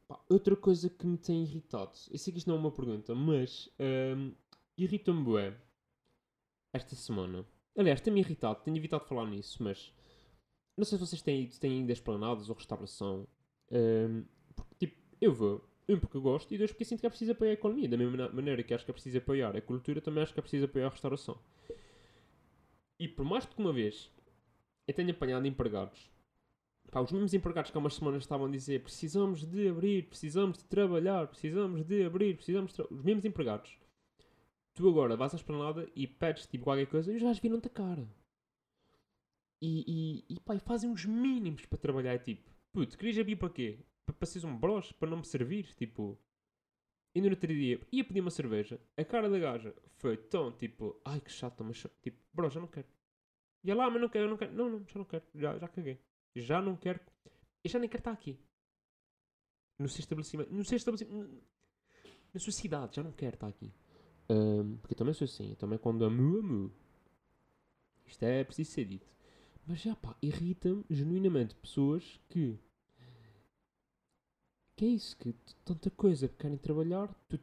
Pá, 0.06 0.20
outra 0.30 0.56
coisa 0.56 0.88
que 0.88 1.06
me 1.06 1.18
tem 1.18 1.42
irritado. 1.42 1.92
Eu 2.10 2.18
sei 2.18 2.32
que 2.32 2.38
isto 2.38 2.48
não 2.48 2.56
é 2.56 2.60
uma 2.60 2.72
pergunta, 2.72 3.14
mas. 3.14 3.68
ahm, 3.78 4.32
Irrita-me 4.76 5.24
bué. 5.24 5.56
Esta 6.72 6.94
semana. 6.94 7.44
Aliás, 7.76 8.00
tem-me 8.00 8.20
irritado. 8.20 8.62
Tenho 8.62 8.76
evitado 8.76 9.04
falar 9.04 9.26
nisso, 9.28 9.62
mas. 9.62 9.92
Não 10.76 10.84
sei 10.84 10.96
se 10.98 11.04
vocês 11.06 11.22
têm, 11.22 11.42
ido- 11.42 11.58
têm 11.58 11.72
ainda 11.80 11.92
esplanadas 11.92 12.48
ou 12.48 12.54
restauração. 12.54 13.26
Ahm, 13.70 14.24
porque, 14.54 14.74
tipo, 14.86 14.96
eu 15.20 15.32
vou. 15.32 15.64
Um, 15.88 15.98
porque 15.98 16.16
eu 16.18 16.22
gosto, 16.22 16.52
e 16.52 16.58
dois, 16.58 16.70
porque 16.70 16.84
sinto 16.84 17.00
que 17.00 17.06
é 17.06 17.08
preciso 17.08 17.32
apoiar 17.32 17.50
a 17.50 17.54
economia. 17.54 17.88
Da 17.88 17.96
mesma 17.96 18.28
maneira 18.28 18.62
que 18.62 18.74
acho 18.74 18.84
que 18.84 18.90
é 18.90 18.94
preciso 18.94 19.18
apoiar 19.18 19.56
a 19.56 19.60
cultura, 19.60 20.00
também 20.00 20.22
acho 20.22 20.34
que 20.34 20.40
é 20.40 20.42
preciso 20.42 20.66
apoiar 20.66 20.86
a 20.86 20.90
restauração. 20.90 21.38
E 22.98 23.08
por 23.08 23.24
mais 23.24 23.46
do 23.46 23.54
que 23.54 23.60
uma 23.60 23.72
vez 23.72 24.10
eu 24.86 24.94
tenho 24.94 25.10
apanhado 25.10 25.46
empregados, 25.46 26.10
pá, 26.90 27.00
os 27.00 27.12
mesmos 27.12 27.32
empregados 27.32 27.70
que 27.70 27.76
há 27.76 27.80
umas 27.80 27.94
semanas 27.94 28.22
estavam 28.22 28.46
a 28.46 28.50
dizer 28.50 28.82
precisamos 28.82 29.46
de 29.46 29.68
abrir, 29.68 30.08
precisamos 30.08 30.58
de 30.58 30.64
trabalhar, 30.64 31.26
precisamos 31.28 31.84
de 31.84 32.04
abrir, 32.04 32.34
precisamos 32.36 32.72
de 32.72 32.76
tra-" 32.76 32.86
Os 32.90 33.02
mesmos 33.02 33.24
empregados. 33.24 33.78
Tu 34.74 34.88
agora 34.88 35.16
vais 35.16 35.32
à 35.32 35.36
esplanada 35.36 35.88
e 35.94 36.06
pedes 36.06 36.46
tipo 36.46 36.64
qualquer 36.64 36.86
coisa 36.86 37.12
e 37.12 37.18
já 37.18 37.30
as 37.30 37.38
viram-te 37.38 37.66
a 37.66 37.70
cara. 37.70 38.08
E, 39.60 40.24
e, 40.28 40.34
e 40.34 40.40
pá, 40.40 40.54
e 40.54 40.60
fazem 40.60 40.90
os 40.90 41.04
mínimos 41.04 41.66
para 41.66 41.78
trabalhar. 41.78 42.18
Tipo, 42.18 42.48
puto, 42.78 42.96
querias 42.96 43.18
abrir 43.18 43.34
para 43.34 43.50
quê? 43.50 43.78
Para, 44.06 44.14
para 44.14 44.26
seres 44.26 44.44
um 44.44 44.56
broche? 44.56 44.94
Para 44.94 45.10
não 45.10 45.18
me 45.18 45.24
servir? 45.24 45.74
Tipo, 45.74 46.16
e 47.12 47.20
no 47.20 47.28
outro 47.28 47.52
dia 47.52 47.80
ia 47.90 48.04
pedir 48.04 48.20
uma 48.20 48.30
cerveja. 48.30 48.80
A 48.96 49.04
cara 49.04 49.28
da 49.28 49.38
gaja 49.38 49.74
foi 49.96 50.16
tão 50.16 50.52
tipo, 50.52 51.00
ai 51.04 51.20
que 51.20 51.32
chato, 51.32 51.64
mas 51.64 51.84
tipo, 52.00 52.18
bro, 52.32 52.48
já 52.48 52.60
não 52.60 52.68
quero. 52.68 52.86
E 53.64 53.70
ela, 53.70 53.86
ah, 53.86 53.90
mas 53.90 54.00
não 54.00 54.08
quero, 54.08 54.30
não 54.30 54.36
quero. 54.36 54.52
Não, 54.52 54.70
não, 54.70 54.86
já 54.86 54.98
não 54.98 55.04
quero. 55.04 55.24
Já, 55.34 55.58
já 55.58 55.66
caguei. 55.66 55.98
Já 56.36 56.62
não 56.62 56.76
quero. 56.76 57.00
Eu 57.64 57.70
já 57.70 57.78
nem 57.80 57.88
quero 57.88 58.00
estar 58.00 58.12
aqui. 58.12 58.38
No 59.76 59.88
seu 59.88 60.00
estabelecimento. 60.00 60.52
No 60.52 60.64
seu 60.64 60.76
estabelecimento. 60.76 61.42
Na 62.32 62.38
sua 62.38 62.52
cidade, 62.52 62.94
já 62.94 63.02
não 63.02 63.10
quero 63.10 63.34
estar 63.34 63.48
aqui. 63.48 63.72
Ahm, 64.28 64.76
porque 64.76 64.94
eu 64.94 64.98
também 64.98 65.14
sou 65.14 65.24
assim. 65.24 65.50
Eu 65.50 65.56
também 65.56 65.78
quando 65.78 66.04
amo, 66.04 66.38
amo. 66.38 66.72
Isto 68.06 68.22
é 68.22 68.44
preciso 68.44 68.70
ser 68.70 68.84
dito. 68.84 69.08
Mas 69.66 69.80
já 69.80 69.96
pá, 69.96 70.16
irrita-me 70.22 70.84
genuinamente 70.88 71.56
pessoas 71.56 72.20
que. 72.28 72.56
Que 74.78 74.84
é 74.84 74.88
isso? 74.90 75.16
Que 75.16 75.34
tanta 75.64 75.90
coisa 75.90 76.28
que 76.28 76.36
querem 76.36 76.56
trabalhar, 76.56 77.12
tu 77.28 77.36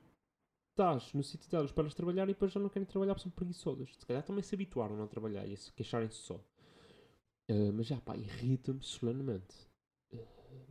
estás 0.70 1.12
no 1.14 1.22
sítio 1.22 1.52
delas 1.52 1.70
para 1.70 1.84
elas 1.84 1.94
trabalhar 1.94 2.24
e 2.30 2.34
depois 2.34 2.50
já 2.50 2.62
não 2.62 2.70
querem 2.70 2.88
trabalhar 2.88 3.14
porque 3.14 3.24
são 3.24 3.32
preguiçosas. 3.32 3.94
Se 3.94 4.06
calhar 4.06 4.24
também 4.24 4.42
se 4.42 4.56
habituaram 4.56 4.96
a 4.96 4.98
não 4.98 5.06
trabalhar 5.06 5.46
e 5.46 5.52
a 5.52 5.58
se 5.58 5.70
queixarem-se 5.74 6.16
só. 6.16 6.42
Ah, 7.50 7.74
mas 7.74 7.88
já 7.88 8.00
pá, 8.00 8.16
irrita-me 8.16 8.82
solenemente. 8.82 9.54
Ah, 10.14 10.18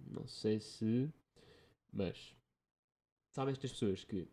não 0.07 0.27
sei 0.27 0.59
se. 0.59 1.13
Mas. 1.93 2.35
Sabem 3.29 3.53
estas 3.53 3.71
pessoas 3.71 4.03
que 4.03 4.27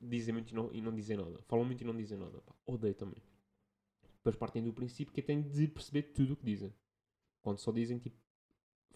dizem 0.00 0.34
muito 0.34 0.50
e 0.50 0.54
não, 0.56 0.72
e 0.72 0.80
não 0.80 0.92
dizem 0.92 1.16
nada. 1.16 1.40
Falam 1.46 1.64
muito 1.64 1.80
e 1.80 1.86
não 1.86 1.96
dizem 1.96 2.18
nada. 2.18 2.40
Pá, 2.40 2.56
odeio 2.66 2.94
também. 2.94 3.22
Depois 4.16 4.34
partem 4.34 4.64
do 4.64 4.72
princípio 4.72 5.14
que 5.14 5.22
tenho 5.22 5.44
de 5.44 5.68
perceber 5.68 6.12
tudo 6.12 6.32
o 6.32 6.36
que 6.36 6.44
dizem. 6.44 6.74
Quando 7.40 7.58
só 7.58 7.70
dizem 7.70 8.00
tipo 8.00 8.18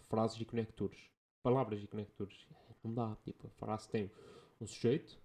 frases 0.08 0.40
e 0.40 0.44
conectores. 0.44 1.13
Palavras 1.44 1.82
e 1.82 1.86
conectores. 1.86 2.48
Não 2.82 2.94
dá. 2.94 3.14
Tipo, 3.16 3.46
a 3.46 3.50
frase 3.50 3.86
tem 3.90 4.10
um 4.58 4.66
sujeito 4.66 5.20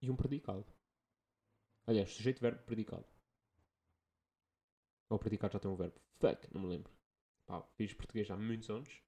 e 0.00 0.10
um 0.10 0.16
predicado. 0.16 0.64
Aliás, 1.86 2.10
sujeito, 2.10 2.40
verbo, 2.40 2.62
predicado. 2.62 3.04
Ou 5.10 5.18
predicado 5.18 5.52
já 5.52 5.58
tem 5.58 5.70
um 5.70 5.76
verbo. 5.76 6.00
Fuck, 6.20 6.48
não 6.54 6.62
me 6.62 6.68
lembro. 6.68 6.90
Pá, 7.46 7.62
fiz 7.76 7.92
português 7.92 8.30
há 8.30 8.36
muitos 8.36 8.70
anos. 8.70 9.02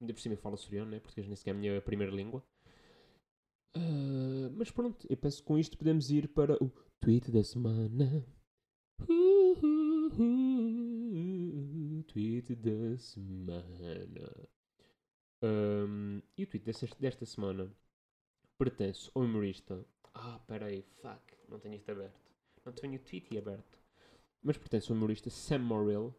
Ainda 0.00 0.12
por 0.12 0.20
cima 0.20 0.34
eu 0.34 0.38
falo 0.38 0.54
açoriano, 0.54 0.90
né? 0.90 0.98
Português 0.98 1.28
nem 1.28 1.36
sequer 1.36 1.50
é 1.50 1.54
a 1.54 1.56
minha 1.56 1.80
primeira 1.80 2.12
língua. 2.12 2.44
Ah, 3.76 4.50
mas 4.56 4.70
pronto, 4.72 5.06
eu 5.08 5.16
penso 5.16 5.38
que 5.38 5.46
com 5.46 5.58
isto 5.58 5.78
podemos 5.78 6.10
ir 6.10 6.28
para 6.28 6.54
o 6.62 6.72
tweet 7.00 7.30
da 7.30 7.44
semana. 7.44 8.26
Tweet 12.08 12.56
da 12.56 12.98
semana. 12.98 14.50
Ahm, 15.42 16.20
e 16.36 16.44
o 16.44 16.46
tweet 16.46 16.64
desta, 16.64 16.86
desta 16.98 17.24
semana 17.24 17.72
pertence 18.58 19.10
ao 19.14 19.22
humorista. 19.22 19.84
Ah, 20.14 20.38
peraí, 20.46 20.82
fuck, 21.00 21.34
não 21.48 21.58
tenho 21.58 21.76
isto 21.76 21.90
aberto. 21.90 22.20
Não 22.64 22.72
tenho 22.72 22.96
o 22.96 22.98
tweet 22.98 23.38
aberto. 23.38 23.78
Mas 24.42 24.58
pertence 24.58 24.90
ao 24.90 24.96
humorista 24.96 25.30
Sam 25.30 25.60
Morrill. 25.60 26.14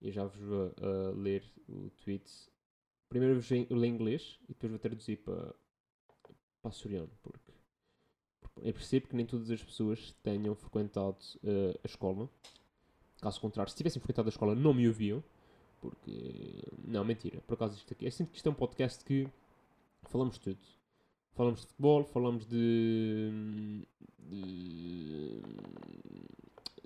Eu 0.00 0.12
já 0.12 0.26
vos 0.26 0.36
vou 0.40 0.74
ah, 0.82 1.12
ler 1.16 1.42
o 1.68 1.90
tweet. 1.90 2.30
Primeiro 3.08 3.36
vos 3.36 3.48
ler 3.48 3.66
em 3.70 3.86
inglês 3.86 4.38
e 4.44 4.48
depois 4.48 4.70
vou 4.70 4.78
traduzir 4.78 5.16
para, 5.18 5.54
para 6.60 6.70
açoriano. 6.70 7.10
Porque, 7.22 7.52
eu 8.62 8.72
percebo 8.72 9.08
que 9.08 9.16
nem 9.16 9.24
todas 9.24 9.50
as 9.50 9.62
pessoas 9.62 10.12
tenham 10.22 10.54
frequentado 10.54 11.16
ah, 11.44 11.78
a 11.82 11.86
escola. 11.86 12.28
Caso 13.22 13.40
contrário, 13.40 13.70
se 13.70 13.76
tivessem 13.76 14.00
frequentado 14.00 14.28
a 14.28 14.30
escola, 14.30 14.54
não 14.54 14.74
me 14.74 14.86
ouviam. 14.86 15.24
Porque. 15.84 16.62
Não, 16.82 17.04
mentira. 17.04 17.42
Por 17.46 17.54
acaso 17.54 17.76
isto 17.76 17.92
aqui. 17.92 18.06
Eu 18.06 18.10
sinto 18.10 18.30
que 18.30 18.36
isto 18.38 18.48
é 18.48 18.52
um 18.52 18.54
podcast 18.54 19.04
que 19.04 19.28
falamos 20.04 20.34
de 20.36 20.40
tudo. 20.40 20.58
Falamos 21.34 21.60
de 21.60 21.66
futebol, 21.66 22.04
falamos 22.04 22.46
de. 22.46 23.86
de, 24.18 25.42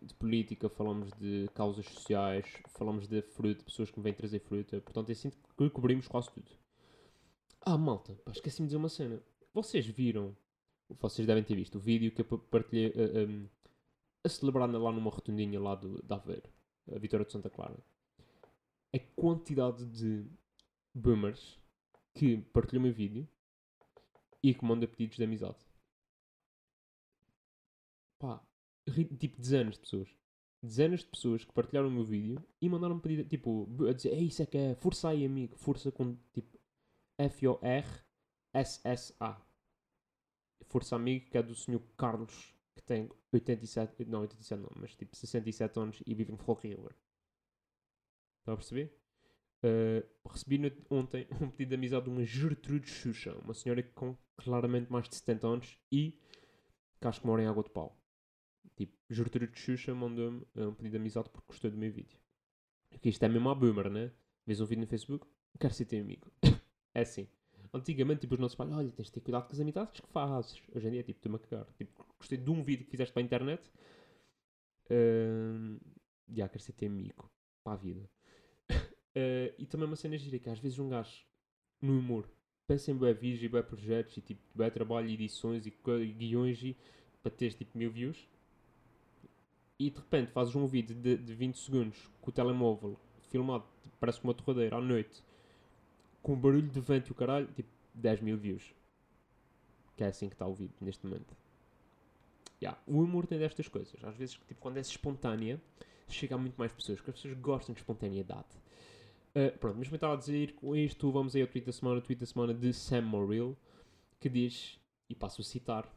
de 0.02 0.14
política, 0.14 0.68
falamos 0.68 1.12
de 1.12 1.48
causas 1.54 1.87
sociais, 1.87 2.44
falamos 2.70 3.06
de 3.06 3.22
fruta, 3.22 3.62
pessoas 3.62 3.88
que 3.90 3.98
me 4.00 4.02
vêm 4.04 4.14
trazer 4.14 4.40
fruta. 4.40 4.80
Portanto, 4.80 5.11
eu 5.11 5.14
sinto 5.14 5.37
que 5.56 5.70
cobrimos 5.70 6.08
quase 6.08 6.28
tudo. 6.32 6.50
Ah, 7.61 7.78
malta, 7.78 8.14
pá, 8.24 8.32
esqueci-me 8.32 8.66
de 8.66 8.70
dizer 8.70 8.78
uma 8.78 8.88
cena. 8.88 9.22
Vocês 9.54 9.87
viram, 9.87 10.34
vocês 11.00 11.24
devem 11.26 11.44
ter 11.44 11.54
visto 11.54 11.76
o 11.76 11.80
vídeo 11.80 12.11
que 12.11 12.22
eu 12.22 12.24
pa- 12.24 12.38
partilhei 12.50 12.92
ah, 12.96 13.28
um, 13.30 13.46
a 14.24 14.28
celebrar 14.28 14.68
lá 14.68 14.90
numa 14.90 15.11
rotundinha 15.11 15.61
lá 15.61 15.76
do, 15.76 16.02
de 16.02 16.12
Aveiro, 16.14 16.48
a 16.92 16.98
Vitória 16.98 17.24
de 17.26 17.30
Santa 17.32 17.48
Clara. 17.50 17.76
A 18.94 18.98
quantidade 19.14 19.85
de 19.87 20.27
boomers 20.94 21.59
que 22.14 22.38
partilhou 22.38 22.81
o 22.81 22.85
meu 22.85 22.92
vídeo 22.92 23.29
e 24.42 24.55
que 24.55 24.64
manda 24.64 24.88
pedidos 24.88 25.16
de 25.16 25.24
amizade. 25.24 25.59
Pá, 28.18 28.42
tipo 29.18 29.40
dezenas 29.40 29.74
de 29.74 29.81
pessoas. 29.81 30.09
Dezenas 30.62 31.01
de 31.01 31.07
pessoas 31.07 31.44
que 31.44 31.53
partilharam 31.53 31.88
o 31.88 31.92
meu 31.92 32.05
vídeo 32.05 32.44
e 32.61 32.68
mandaram 32.68 32.98
pedido, 32.98 33.29
tipo, 33.29 33.68
a 33.88 33.92
dizer, 33.92 34.12
é 34.12 34.20
isso 34.20 34.42
é 34.42 34.46
que 34.46 34.59
é, 34.59 34.74
força 34.74 35.11
aí 35.11 35.24
amigo, 35.24 35.57
força 35.57 35.92
com, 35.92 36.16
tipo, 36.33 36.59
F-O-R-S-S-A. 37.16 38.11
Força 40.66 40.96
amigo, 40.96 41.31
que 41.31 41.38
é 41.38 41.42
do 41.42 41.55
senhor 41.55 41.81
Carlos, 41.96 42.53
que 42.74 42.83
tem 42.83 43.09
87, 43.33 44.05
não, 44.07 44.20
87 44.22 44.61
não, 44.61 44.70
mas 44.77 44.96
tipo 44.96 45.16
67 45.16 45.79
anos 45.79 46.03
e 46.07 46.14
vive 46.14 46.33
em 46.33 46.37
Fall 46.37 46.57
River. 46.57 46.94
Estão 48.48 48.54
a 48.54 48.56
perceber? 48.56 48.98
Uh, 49.62 50.28
recebi 50.30 50.72
ontem 50.88 51.26
um 51.42 51.50
pedido 51.50 51.70
de 51.70 51.74
amizade 51.74 52.04
de 52.04 52.11
uma 52.11 52.24
Gertrude 52.24 52.88
Xuxa, 52.88 53.37
uma 53.44 53.52
senhora 53.52 53.82
com 53.82 54.16
claramente 54.38 54.90
mais 54.90 55.06
de 55.06 55.16
70 55.16 55.46
anos 55.46 55.78
e 55.92 56.18
que 56.98 57.06
acho 57.06 57.20
que 57.20 57.26
mora 57.26 57.42
em 57.42 57.46
Água 57.46 57.62
de 57.62 57.68
Pau. 57.68 58.00
Tipo, 58.74 58.96
Gertrude 59.11 59.58
Xuxa 59.58 59.94
mandou-me 59.94 60.46
uh, 60.56 60.68
um 60.68 60.74
pedido 60.74 60.92
de 60.92 60.96
amizade 60.96 61.28
porque 61.28 61.46
gostou 61.46 61.70
do 61.70 61.76
meu 61.76 61.92
vídeo. 61.92 62.18
Porque 62.88 63.11
isto 63.11 63.22
é 63.22 63.28
mesmo 63.28 63.50
a 63.50 63.54
boomer, 63.54 63.90
né? 63.90 64.12
Vês 64.46 64.62
um 64.62 64.64
vídeo 64.64 64.80
no 64.80 64.87
Facebook, 64.87 65.26
quero 65.61 65.74
ser 65.74 65.84
teu 65.84 66.00
amigo. 66.00 66.32
é 66.94 67.02
assim. 67.02 67.28
Antigamente, 67.74 68.22
tipo, 68.22 68.32
os 68.32 68.40
nossos 68.40 68.56
pais, 68.56 68.72
olha, 68.72 68.90
tens 68.92 69.08
de 69.08 69.12
ter 69.12 69.20
cuidado 69.20 69.46
com 69.46 69.52
as 69.52 69.61
amizades 69.61 70.00
que 70.00 70.08
fazes. 70.08 70.62
Hoje 70.74 70.88
em 70.88 70.92
dia, 70.92 71.02
tipo, 71.02 71.18
estou-me 71.18 71.37
a 71.37 71.38
cagar. 71.38 71.66
Tipo, 71.76 72.06
gostei 72.18 72.38
de 72.38 72.50
um 72.50 72.62
vídeo 72.62 72.87
que 72.87 72.92
fizeste 72.92 73.12
para 73.12 73.20
a 73.20 73.26
internet. 73.26 73.70
Uh, 74.87 75.78
já, 76.30 76.48
quero 76.48 76.62
ser 76.62 76.72
teu 76.72 76.88
amigo. 76.88 77.30
Para 77.62 77.74
a 77.74 77.76
vida. 77.76 78.08
Uh, 79.18 79.52
e 79.59 79.66
também 79.66 79.87
uma 79.88 79.96
cena 79.96 80.16
gira 80.16 80.38
que 80.38 80.48
às 80.48 80.61
vezes 80.61 80.78
um 80.78 80.88
gajo 80.88 81.24
no 81.83 81.98
humor 81.98 82.28
pensa 82.68 82.92
em 82.92 82.94
bué 82.94 83.12
vídeos 83.12 83.42
e 83.42 83.48
bué 83.48 83.62
projetos 83.62 84.16
e 84.16 84.20
tipo 84.20 84.40
bué 84.54 84.70
trabalho, 84.70 85.09
edições 85.09 85.66
e, 85.66 85.72
e 86.02 86.12
guiões 86.12 86.62
e 86.62 86.76
para 87.20 87.33
teres 87.33 87.57
tipo 87.57 87.76
mil 87.76 87.90
views. 87.90 88.28
E 89.76 89.90
de 89.90 89.96
repente 89.96 90.31
fazes 90.31 90.54
um 90.54 90.66
vídeo 90.66 90.94
de, 90.94 91.16
de 91.16 91.35
20 91.35 91.59
segundos 91.59 92.11
com 92.20 92.31
o 92.31 92.33
telemóvel 92.33 92.96
filmado, 93.31 93.64
parece 93.98 94.22
uma 94.22 94.35
torradeira 94.35 94.76
à 94.76 94.81
noite 94.81 95.24
com 96.22 96.37
barulho 96.38 96.68
de 96.68 96.81
vento 96.81 97.09
e 97.09 97.12
o 97.12 97.14
caralho, 97.14 97.46
tipo 97.54 97.68
10 97.94 98.20
mil 98.20 98.37
views. 98.37 98.74
Que 99.96 100.04
é 100.04 100.09
assim 100.09 100.28
que 100.28 100.35
está 100.35 100.46
o 100.46 100.54
vídeo 100.54 100.76
neste 100.81 101.04
momento. 101.04 101.35
Yeah, 102.62 102.81
o 102.87 103.00
humor 103.00 103.26
tem 103.26 103.38
destas 103.38 103.66
coisas. 103.66 103.96
Às 104.04 104.14
vezes 104.14 104.35
tipo, 104.35 104.61
quando 104.61 104.76
é 104.76 104.81
espontânea 104.81 105.61
chega 106.09 106.35
a 106.35 106.38
muito 106.38 106.57
mais 106.57 106.72
pessoas 106.72 106.98
porque 106.98 107.11
as 107.11 107.16
pessoas 107.16 107.38
gostam 107.38 107.74
de 107.74 107.81
espontaneidade 107.81 108.48
Uh, 109.38 109.57
pronto, 109.59 109.77
mas 109.79 109.87
como 109.87 109.94
eu 109.94 109.98
estava 109.98 110.14
a 110.14 110.16
dizer, 110.16 110.55
com 110.55 110.74
isto 110.74 111.12
vamos 111.12 111.37
aí 111.37 111.42
ao 111.42 111.46
tweet 111.46 111.64
da 111.64 111.72
semana, 111.72 112.01
o 112.01 112.03
tweet 112.03 112.18
da 112.18 112.27
semana 112.27 112.53
de 112.53 112.72
Sam 112.72 113.03
Morrill, 113.03 113.57
que 114.18 114.29
diz, 114.29 114.81
e 115.09 115.14
passo 115.14 115.42
a 115.42 115.44
citar, 115.44 115.88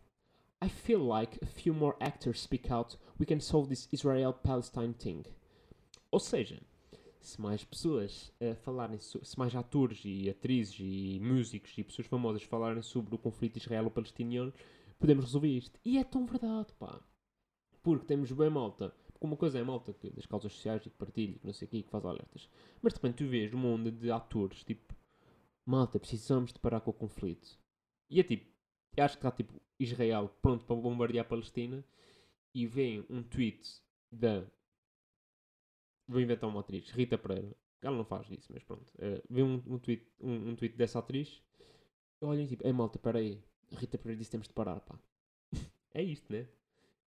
I 0.63 0.69
feel 0.69 1.07
like 1.07 1.43
a 1.43 1.47
few 1.47 1.73
more 1.73 1.97
actors 1.99 2.39
speak 2.39 2.71
out, 2.71 2.99
we 3.19 3.25
can 3.25 3.39
solve 3.39 3.67
this 3.67 3.89
Israel-Palestine 3.91 4.93
thing. 4.93 5.23
Ou 6.11 6.19
seja, 6.19 6.61
se 7.19 7.41
mais 7.41 7.63
pessoas 7.63 8.31
uh, 8.39 8.53
falarem, 8.57 8.99
se 8.99 9.39
mais 9.39 9.55
atores 9.55 10.01
e 10.05 10.29
atrizes 10.29 10.77
e 10.79 11.19
músicos 11.19 11.75
e 11.75 11.83
pessoas 11.83 12.07
famosas 12.07 12.43
falarem 12.43 12.83
sobre 12.83 13.15
o 13.15 13.17
conflito 13.17 13.57
israelo-palestiniano, 13.57 14.53
podemos 14.99 15.25
resolver 15.25 15.49
isto. 15.49 15.79
E 15.83 15.97
é 15.97 16.03
tão 16.03 16.27
verdade, 16.27 16.71
pá. 16.77 16.99
Porque 17.81 18.05
temos 18.05 18.31
bem 18.31 18.51
malta. 18.51 18.93
Porque 19.21 19.27
uma 19.27 19.37
coisa 19.37 19.59
é 19.59 19.63
malta 19.63 19.93
que, 19.93 20.09
das 20.09 20.25
causas 20.25 20.51
sociais 20.51 20.83
e 20.83 20.89
que 20.89 20.97
partilha, 20.97 21.35
e 21.35 21.39
que 21.39 21.45
não 21.45 21.53
sei 21.53 21.67
o 21.67 21.69
quê, 21.69 21.83
que 21.83 21.89
faz 21.91 22.03
alertas. 22.03 22.49
Mas 22.81 22.91
de 22.91 22.97
repente 22.97 23.17
tu 23.17 23.29
vês 23.29 23.53
uma 23.53 23.67
onda 23.67 23.91
de 23.91 24.09
atores, 24.09 24.63
tipo, 24.63 24.95
malta, 25.63 25.99
precisamos 25.99 26.51
de 26.51 26.57
parar 26.57 26.81
com 26.81 26.89
o 26.89 26.93
conflito. 26.93 27.55
E 28.09 28.19
é 28.19 28.23
tipo, 28.23 28.51
eu 28.97 29.03
acho 29.03 29.19
que 29.19 29.19
está 29.19 29.31
tipo 29.31 29.61
Israel 29.79 30.27
pronto 30.41 30.65
para 30.65 30.75
bombardear 30.75 31.23
a 31.23 31.29
Palestina 31.29 31.85
e 32.51 32.65
vem 32.65 33.05
um 33.11 33.21
tweet 33.21 33.79
da. 34.11 34.43
Vou 36.07 36.19
inventar 36.19 36.49
uma 36.49 36.61
atriz, 36.61 36.89
Rita 36.89 37.15
Pereira. 37.15 37.55
Ela 37.79 37.97
não 37.97 38.05
faz 38.05 38.27
isso, 38.31 38.51
mas 38.51 38.63
pronto. 38.63 38.91
Eh, 38.97 39.21
vem 39.29 39.43
um, 39.43 39.61
um, 39.67 39.77
tweet, 39.77 40.03
um, 40.19 40.49
um 40.49 40.55
tweet 40.55 40.75
dessa 40.75 40.97
atriz. 40.97 41.43
Olhem 42.21 42.47
tipo, 42.47 42.65
ei 42.65 42.73
malta, 42.73 42.97
peraí. 42.97 43.39
Rita 43.69 43.99
Pereira 43.99 44.17
disse 44.17 44.31
que 44.31 44.31
temos 44.31 44.47
de 44.47 44.53
parar, 44.55 44.79
pá. 44.81 44.99
é 45.93 46.01
isto, 46.01 46.33
né? 46.33 46.47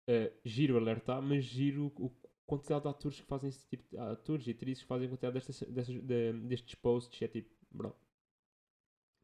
Uh, 0.07 0.29
giro 0.43 0.77
alertar, 0.77 1.21
mas 1.21 1.45
giro 1.45 1.91
o 1.97 2.09
quantidade 2.45 2.83
de 2.83 2.89
atores 2.89 3.19
que 3.21 3.25
fazem 3.25 3.49
esse 3.49 3.65
tipo 3.67 3.83
de 3.89 3.97
atores 3.97 4.45
e 4.47 4.51
atrizes 4.51 4.83
que 4.83 4.87
fazem 4.87 5.07
quantidade 5.07 5.33
destas, 5.35 5.61
destas, 5.69 5.95
de- 5.95 6.33
destes 6.33 6.75
posts 6.75 7.21
é 7.21 7.27
tipo, 7.27 7.49
bro, 7.71 7.95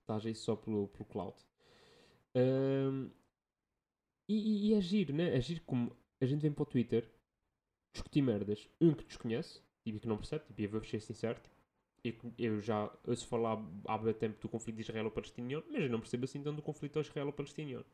estás 0.02 0.26
aí 0.26 0.36
só 0.36 0.56
pelo, 0.56 0.88
pelo 0.90 1.06
cloud. 1.06 1.36
Um, 2.36 3.10
e, 4.28 4.70
e- 4.70 4.74
é 4.74 4.82
giro, 4.82 5.14
né? 5.14 5.36
É 5.36 5.42
giro 5.42 5.62
como 5.66 5.96
a 6.22 6.26
gente 6.26 6.42
vem 6.42 6.52
para 6.52 6.64
o 6.64 6.66
Twitter 6.66 7.10
discutir 7.94 8.22
merdas, 8.22 8.70
um 8.80 8.94
que 8.94 9.06
desconhece 9.06 9.62
e 9.86 9.94
que 10.00 10.08
não 10.08 10.18
percebe, 10.18 10.46
tipo, 10.46 10.62
eu 10.62 10.70
vou 10.70 10.84
ser 10.84 11.02
sincero, 11.02 11.40
tipo, 12.04 12.34
eu, 12.38 12.56
eu 12.56 12.62
já 12.62 12.92
ouço 13.08 13.28
falar 13.28 13.58
há 13.88 13.98
bem 13.98 14.14
tempo 14.14 14.40
do 14.42 14.50
conflito 14.50 14.80
israelo-palestiniano, 14.82 15.66
mas 15.70 15.84
eu 15.84 15.90
não 15.90 16.00
percebo 16.00 16.26
assim 16.26 16.42
tanto 16.44 16.58
do 16.58 16.62
conflito 16.62 17.00
israelo-palestiniano. 17.00 17.86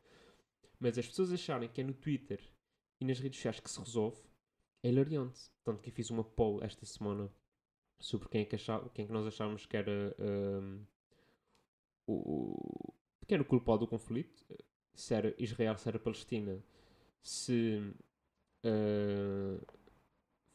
Mas 0.80 0.98
as 0.98 1.06
pessoas 1.06 1.32
acharem 1.32 1.68
que 1.68 1.80
é 1.80 1.84
no 1.84 1.94
Twitter 1.94 2.40
e 3.00 3.04
nas 3.04 3.18
redes 3.18 3.38
sociais 3.38 3.60
que 3.60 3.70
se 3.70 3.78
resolve 3.78 4.20
é 4.82 4.88
hilariante. 4.88 5.50
Tanto 5.64 5.82
que 5.82 5.90
fiz 5.90 6.10
uma 6.10 6.24
poll 6.24 6.62
esta 6.62 6.86
semana 6.86 7.30
sobre 7.98 8.28
quem 8.28 8.42
é 8.42 8.44
que, 8.44 8.54
achava, 8.54 8.88
quem 8.90 9.04
é 9.04 9.06
que 9.06 9.12
nós 9.12 9.26
achávamos 9.26 9.66
que 9.66 9.76
era 9.76 10.14
um, 10.18 10.80
o, 12.06 12.92
pequeno 13.20 13.44
culpado 13.44 13.80
do 13.80 13.88
conflito, 13.88 14.44
se 14.94 15.14
era 15.14 15.34
Israel, 15.38 15.76
se 15.76 15.88
era 15.88 15.98
Palestina, 15.98 16.62
se 17.22 17.82
uh, 18.64 19.60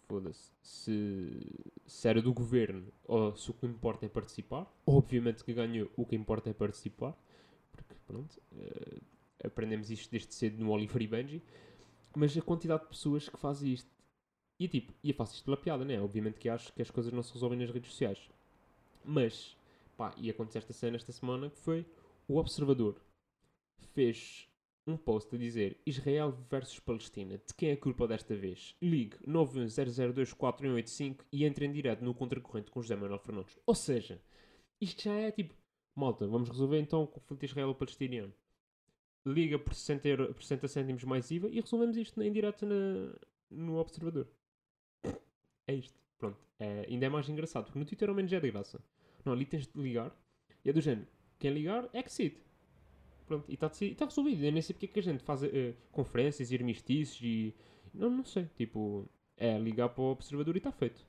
foda-se, 0.07 0.51
se, 0.61 1.71
se 1.85 2.07
era 2.07 2.21
do 2.21 2.33
governo 2.33 2.91
ou 3.03 3.35
se 3.35 3.51
o 3.51 3.53
que 3.53 3.65
importa 3.65 4.05
é 4.05 4.09
participar. 4.09 4.71
Obviamente 4.85 5.43
que 5.43 5.53
ganhou 5.53 5.91
o 5.95 6.05
que 6.05 6.15
importa 6.15 6.49
é 6.49 6.53
participar, 6.53 7.17
porque 7.71 7.95
pronto, 8.05 8.41
uh, 8.53 9.01
aprendemos 9.43 9.89
isto 9.89 10.11
desde 10.11 10.33
cedo 10.33 10.63
no 10.63 10.71
Oliver 10.71 11.01
e 11.01 11.07
Benji 11.07 11.43
mas 12.15 12.37
a 12.37 12.41
quantidade 12.41 12.83
de 12.83 12.89
pessoas 12.89 13.27
que 13.27 13.37
fazem 13.37 13.73
isto. 13.73 13.89
E 14.59 14.67
tipo, 14.67 14.93
e 15.03 15.09
eu 15.09 15.15
faço 15.15 15.35
isto 15.35 15.45
pela 15.45 15.57
piada, 15.57 15.83
né? 15.83 15.99
Obviamente 15.99 16.39
que 16.39 16.49
acho 16.49 16.71
que 16.73 16.81
as 16.81 16.91
coisas 16.91 17.11
não 17.11 17.23
se 17.23 17.33
resolvem 17.33 17.57
nas 17.59 17.71
redes 17.71 17.91
sociais. 17.91 18.29
Mas, 19.03 19.57
pá, 19.97 20.13
e 20.17 20.29
aconteceu 20.29 20.59
esta 20.59 20.73
cena 20.73 20.97
esta 20.97 21.11
semana 21.11 21.49
que 21.49 21.57
foi 21.57 21.85
o 22.27 22.37
Observador 22.37 23.01
fez 23.93 24.47
um 24.85 24.97
post 24.97 25.35
a 25.35 25.37
dizer 25.37 25.79
Israel 25.85 26.31
versus 26.49 26.79
Palestina. 26.79 27.37
De 27.37 27.53
quem 27.55 27.69
é 27.69 27.73
a 27.73 27.77
culpa 27.77 28.07
desta 28.07 28.35
vez? 28.35 28.75
Ligue 28.81 29.17
910024185 29.27 31.25
e 31.31 31.45
entre 31.45 31.65
em 31.65 31.71
direto 31.71 32.03
no 32.03 32.13
contracorrente 32.13 32.71
com 32.71 32.81
José 32.81 32.95
Manuel 32.95 33.19
Fernandes. 33.19 33.57
Ou 33.65 33.75
seja, 33.75 34.21
isto 34.79 35.03
já 35.03 35.13
é 35.13 35.31
tipo, 35.31 35.53
malta, 35.95 36.27
vamos 36.27 36.49
resolver 36.49 36.79
então 36.79 37.03
o 37.03 37.07
conflito 37.07 37.45
israelo-palestiniano 37.45 38.33
liga 39.25 39.59
por 39.59 39.73
60, 39.73 40.07
euro, 40.07 40.33
por 40.33 40.43
60 40.43 40.67
cêntimos 40.67 41.03
mais 41.03 41.29
IVA 41.29 41.49
e 41.49 41.59
resolvemos 41.59 41.97
isto 41.97 42.21
em 42.21 42.31
direto 42.31 42.65
na, 42.65 43.13
no 43.49 43.77
Observador. 43.77 44.27
É 45.67 45.73
isto. 45.73 45.99
Pronto. 46.17 46.39
É, 46.59 46.85
ainda 46.87 47.05
é 47.05 47.09
mais 47.09 47.27
engraçado, 47.29 47.65
porque 47.65 47.79
no 47.79 47.85
Twitter 47.85 48.09
ao 48.09 48.15
menos 48.15 48.31
é 48.31 48.39
de 48.39 48.51
graça. 48.51 48.83
Não, 49.25 49.33
ali 49.33 49.45
tens 49.45 49.67
de 49.67 49.79
ligar 49.79 50.15
e 50.63 50.69
é 50.69 50.73
do 50.73 50.81
género. 50.81 51.07
Quem 51.39 51.51
ligar, 51.51 51.89
exit. 51.93 52.37
Pronto, 53.25 53.49
e 53.49 53.53
está 53.53 53.69
tá 53.69 54.05
resolvido. 54.05 54.43
Eu 54.43 54.51
nem 54.51 54.61
sei 54.61 54.73
porque 54.73 54.85
é 54.85 54.89
que 54.89 54.99
a 54.99 55.03
gente 55.03 55.23
faz 55.23 55.43
eh, 55.43 55.73
conferências 55.91 56.51
e 56.51 56.55
armistícios 56.55 57.21
e. 57.23 57.55
Não, 57.93 58.09
não 58.09 58.25
sei. 58.25 58.45
Tipo, 58.55 59.09
é 59.37 59.57
ligar 59.57 59.89
para 59.89 60.03
o 60.03 60.11
Observador 60.11 60.55
e 60.55 60.59
está 60.59 60.71
feito. 60.71 61.05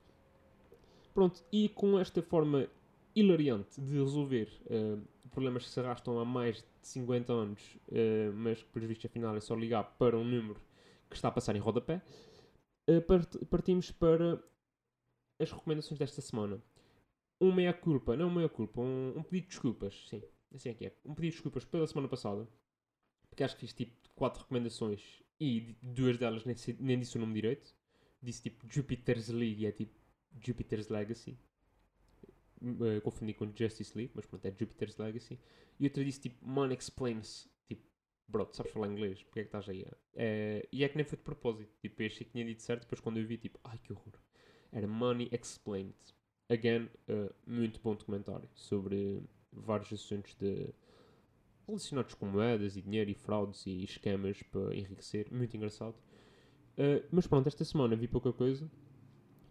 Pronto, 1.12 1.44
e 1.53 1.68
com 1.68 1.98
esta 1.98 2.22
forma 2.22 2.68
hilariante 3.14 3.81
de 3.81 3.92
resolver 3.92 4.48
eh, 4.70 4.96
problemas 5.33 5.64
que 5.64 5.71
se 5.71 5.81
arrastam 5.81 6.18
há 6.18 6.25
mais 6.25 6.59
de 6.59 6.64
50 6.88 7.33
anos, 7.33 7.61
eh, 7.90 8.31
mas 8.35 8.62
que, 8.62 8.68
por 8.71 8.83
visto, 8.83 9.07
afinal 9.07 9.37
é 9.37 9.40
só 9.40 9.55
ligar 9.55 9.85
para 9.99 10.16
um 10.18 10.25
número 10.25 10.61
que 11.11 11.16
está 11.16 11.29
a 11.29 11.33
passar 11.33 11.57
em 11.57 11.61
rodapé, 11.61 12.03
eh, 12.88 13.01
part- 13.01 13.45
partimos 13.47 13.90
para 13.90 14.42
as 15.40 15.51
recomendações 15.51 15.99
desta 15.99 16.21
semana. 16.21 16.62
Um 17.40 17.53
meia-culpa, 17.53 18.16
não 18.16 18.29
um 18.29 18.35
meia-culpa, 18.35 18.81
um, 18.81 19.18
um 19.18 19.23
pedido 19.23 19.45
de 19.45 19.49
desculpas, 19.49 20.09
sim, 20.09 20.23
assim 20.55 20.68
é 20.71 20.75
que 20.75 20.87
é. 20.87 20.97
Um 21.05 21.14
pedido 21.14 21.31
de 21.33 21.37
desculpas 21.37 21.64
pela 21.64 21.87
semana 21.87 22.09
passada, 22.09 22.49
porque 23.29 23.42
acho 23.42 23.55
que 23.57 23.62
fiz 23.62 23.73
tipo 23.73 23.92
4 24.14 24.42
recomendações 24.42 25.23
e 25.40 25.75
duas 25.83 26.18
delas 26.18 26.45
nem, 26.45 26.55
nem 26.79 26.99
disse 26.99 27.16
o 27.16 27.21
nome 27.21 27.35
direito. 27.35 27.75
Disse 28.23 28.42
tipo 28.42 28.64
Jupiter's 28.73 29.29
League 29.29 29.62
e 29.62 29.66
é 29.66 29.73
tipo 29.73 29.99
Jupiter's 30.40 30.88
Legacy. 30.88 31.37
Uh, 32.62 33.01
confundi 33.01 33.35
com 33.35 33.51
Justice 33.55 33.96
League, 33.96 34.12
mas 34.14 34.25
pronto, 34.25 34.46
é 34.46 34.51
Jupiter's 34.51 34.96
Legacy. 34.96 35.38
E 35.81 35.85
outra 35.85 36.05
disse 36.05 36.20
tipo 36.20 36.46
Money 36.46 36.77
Explains. 36.77 37.48
Tipo, 37.66 37.83
bro, 38.29 38.46
tu 38.46 38.57
sabes 38.57 38.70
falar 38.70 38.87
inglês, 38.87 39.22
porque 39.25 39.40
é 39.40 39.42
que 39.42 39.48
estás 39.48 39.68
aí? 39.68 39.85
É, 40.14 40.68
e 40.70 40.85
é 40.85 40.88
que 40.88 40.96
nem 40.96 41.05
foi 41.05 41.18
de 41.18 41.25
propósito. 41.25 41.72
Tipo, 41.81 42.03
eu 42.03 42.07
achei 42.07 42.25
que 42.25 42.33
tinha 42.33 42.44
dito 42.44 42.62
certo, 42.62 42.83
depois 42.83 43.01
quando 43.01 43.18
eu 43.18 43.27
vi, 43.27 43.37
tipo, 43.37 43.59
ai 43.64 43.79
que 43.79 43.92
horror. 43.92 44.14
Era 44.70 44.87
Money 44.87 45.29
Explained. 45.33 45.94
Again, 46.48 46.88
uh, 47.09 47.35
muito 47.46 47.81
bom 47.81 47.94
documentário 47.94 48.48
sobre 48.55 49.22
vários 49.53 49.92
assuntos 49.92 50.35
de 50.35 50.72
relacionados 51.66 52.14
com 52.14 52.27
moedas 52.27 52.77
e 52.77 52.83
dinheiro 52.83 53.11
e 53.11 53.14
fraudes 53.14 53.64
e 53.66 53.85
esquemas 53.85 54.42
para 54.44 54.75
enriquecer. 54.75 55.33
Muito 55.33 55.57
engraçado. 55.57 55.94
Uh, 56.72 57.05
mas 57.11 57.27
pronto, 57.27 57.48
esta 57.48 57.64
semana 57.64 57.96
vi 57.96 58.09
pouca 58.09 58.33
coisa. 58.33 58.70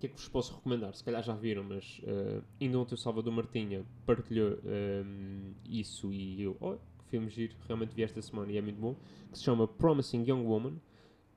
Que 0.01 0.07
é 0.07 0.09
que 0.09 0.15
vos 0.15 0.27
posso 0.27 0.55
recomendar? 0.55 0.95
Se 0.95 1.03
calhar 1.03 1.21
já 1.21 1.35
viram, 1.35 1.63
mas 1.63 1.99
uh, 1.99 2.43
ainda 2.59 2.79
ontem 2.79 2.95
o 2.95 2.97
Salvador 2.97 3.31
Martinha 3.31 3.85
partilhou 4.03 4.57
um, 4.65 5.53
isso 5.69 6.11
e 6.11 6.41
eu, 6.41 6.57
oh, 6.59 6.73
que 6.73 7.05
filme 7.11 7.29
giro, 7.29 7.55
realmente 7.67 7.93
vi 7.93 8.01
esta 8.01 8.19
semana 8.19 8.51
e 8.51 8.57
é 8.57 8.61
muito 8.63 8.81
bom, 8.81 8.95
que 9.31 9.37
se 9.37 9.43
chama 9.43 9.67
Promising 9.67 10.23
Young 10.27 10.43
Woman. 10.43 10.81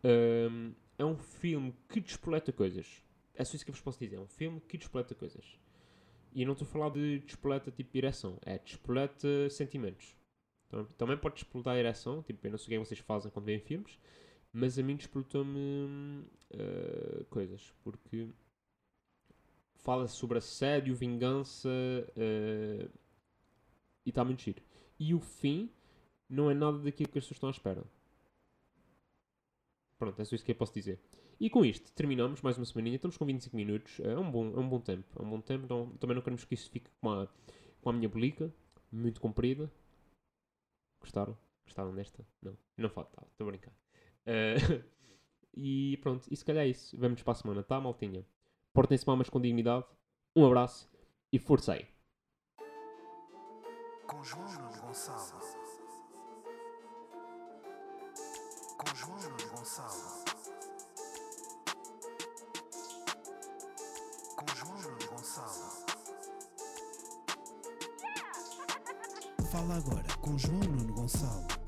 Um, 0.03 0.73
é 0.97 1.05
um 1.05 1.15
filme 1.19 1.75
que 1.91 2.01
despoleta 2.01 2.53
coisas. 2.53 3.03
É 3.35 3.45
só 3.45 3.55
isso 3.55 3.67
que 3.67 3.71
eu 3.71 3.75
vos 3.75 3.83
posso 3.83 3.99
dizer. 3.99 4.17
É 4.17 4.21
um 4.21 4.29
filme 4.29 4.63
que 4.63 4.79
despoleta 4.79 5.15
coisas. 5.15 5.45
E 6.35 6.43
não 6.47 6.53
estou 6.53 6.67
a 6.67 6.71
falar 6.71 6.89
de 6.89 7.19
despoleta 7.19 7.71
tipo 7.71 7.95
ereção, 7.99 8.39
é 8.47 8.59
despoleta 8.59 9.51
sentimentos. 9.51 10.17
Também, 10.71 10.87
também 10.97 11.19
pode 11.19 11.35
despoletar 11.35 11.75
a 11.75 11.79
ereção, 11.79 12.23
tipo, 12.23 12.47
eu 12.47 12.51
não 12.51 12.57
sei 12.57 12.65
o 12.65 12.69
que 12.69 12.75
é 12.77 12.79
que 12.79 12.89
vocês 12.89 13.01
fazem 13.01 13.31
quando 13.31 13.45
veem 13.45 13.61
filmes, 13.61 13.99
mas 14.51 14.79
a 14.79 14.83
mim 14.83 14.97
despoletou-me 14.97 16.25
eh, 16.51 17.25
coisas, 17.29 17.75
porque 17.83 18.29
fala 19.85 20.09
sobre 20.09 20.39
assédio, 20.39 20.97
vingança 20.97 21.69
eh, 22.17 22.89
e 24.05 24.09
está 24.09 24.25
muito 24.25 24.43
giro. 24.43 24.63
E 24.99 25.15
o 25.15 25.21
fim 25.21 25.71
não 26.29 26.51
é 26.51 26.55
nada 26.55 26.79
daquilo 26.79 27.11
que 27.11 27.19
as 27.19 27.25
pessoas 27.25 27.37
estão 27.37 27.49
à 27.49 27.53
espera. 27.53 27.85
Pronto, 29.99 30.21
é 30.21 30.25
só 30.25 30.35
isso 30.35 30.45
que 30.45 30.51
eu 30.51 30.57
posso 30.57 30.73
dizer. 30.73 30.99
E 31.39 31.51
com 31.51 31.65
isto 31.65 31.93
terminamos 31.93 32.41
mais 32.41 32.57
uma 32.57 32.65
semaninha. 32.65 32.97
Estamos 32.97 33.17
com 33.17 33.27
25 33.27 33.55
minutos. 33.55 34.01
É 34.01 34.19
um 34.19 34.31
bom, 34.31 34.47
é 34.57 34.59
um 34.59 34.69
bom 34.69 34.81
tempo. 34.81 35.07
É 35.21 35.23
um 35.23 35.31
bom 35.31 35.41
tempo. 35.41 35.67
Também 36.01 36.15
não 36.15 36.23
queremos 36.23 36.45
que 36.45 36.55
isso 36.55 36.71
fique 36.71 36.91
com 37.01 37.11
a, 37.11 37.29
com 37.83 37.91
a 37.91 37.93
minha 37.93 38.09
bolica. 38.09 38.53
Muito 38.91 39.21
comprida. 39.21 39.71
Gostaram? 41.01 41.37
Gostaram 41.65 41.95
desta? 41.95 42.27
Não. 42.43 42.57
Não 42.79 42.89
falta. 42.89 43.23
Estou 43.31 43.47
a 43.47 43.51
brincar. 43.51 43.73
Eh, 44.25 44.57
e 45.55 45.99
pronto. 45.99 46.27
E 46.31 46.37
se 46.37 46.45
calhar 46.45 46.65
é 46.65 46.69
isso. 46.69 46.97
Vemo-nos 46.97 47.23
para 47.23 47.33
a 47.33 47.37
semana, 47.37 47.63
tá, 47.63 47.81
maltinha? 47.81 48.25
Portem-se 48.75 49.07
mal, 49.07 49.17
mas 49.17 49.31
com 49.31 49.41
dignidade. 49.41 49.87
Um 50.35 50.45
abraço 50.45 50.91
e 51.33 51.39
força 51.39 51.75
aí. 51.75 51.87
Com 54.05 54.25
João 54.25 54.45
Gonçalo. 54.81 55.41
Com 58.77 58.97
João 58.97 59.17
Gonçalo. 59.55 60.25
Com 64.37 64.55
João 64.57 64.99
Gonçalo. 65.09 65.85
Fala 69.53 69.77
agora 69.77 70.19
com 70.21 70.37
João 70.37 70.59
Nuno 70.59 70.95
Gonçalo. 70.95 71.64